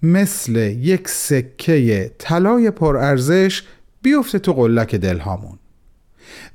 مثل 0.03 0.57
یک 0.81 1.09
سکه 1.09 2.11
طلای 2.19 2.71
پرارزش 2.71 3.63
بیفته 4.03 4.39
تو 4.39 4.53
قلک 4.53 4.95
دلهامون 4.95 5.59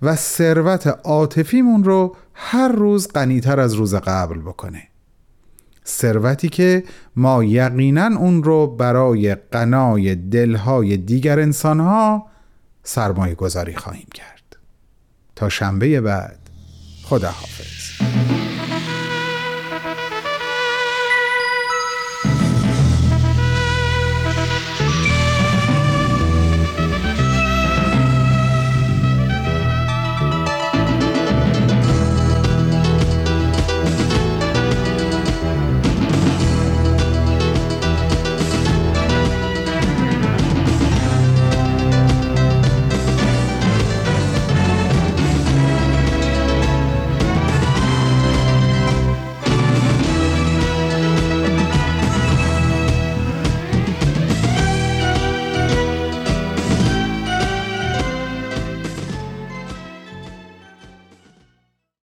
و 0.01 0.15
ثروت 0.15 0.87
عاطفیمون 0.87 1.83
رو 1.83 2.15
هر 2.33 2.67
روز 2.67 3.07
غنیتر 3.07 3.59
از 3.59 3.73
روز 3.73 3.95
قبل 3.95 4.39
بکنه. 4.39 4.87
ثروتی 5.87 6.49
که 6.49 6.83
ما 7.15 7.43
یقینا 7.43 8.17
اون 8.17 8.43
رو 8.43 8.67
برای 8.67 9.35
قنای 9.35 10.15
دلهای 10.15 10.97
دیگر 10.97 11.39
انسانها 11.39 12.27
سرمایه 12.83 13.35
گذاری 13.35 13.75
خواهیم 13.75 14.07
کرد. 14.13 14.57
تا 15.35 15.49
شنبه 15.49 16.01
بعد 16.01 16.39
خداحافظ. 17.03 18.03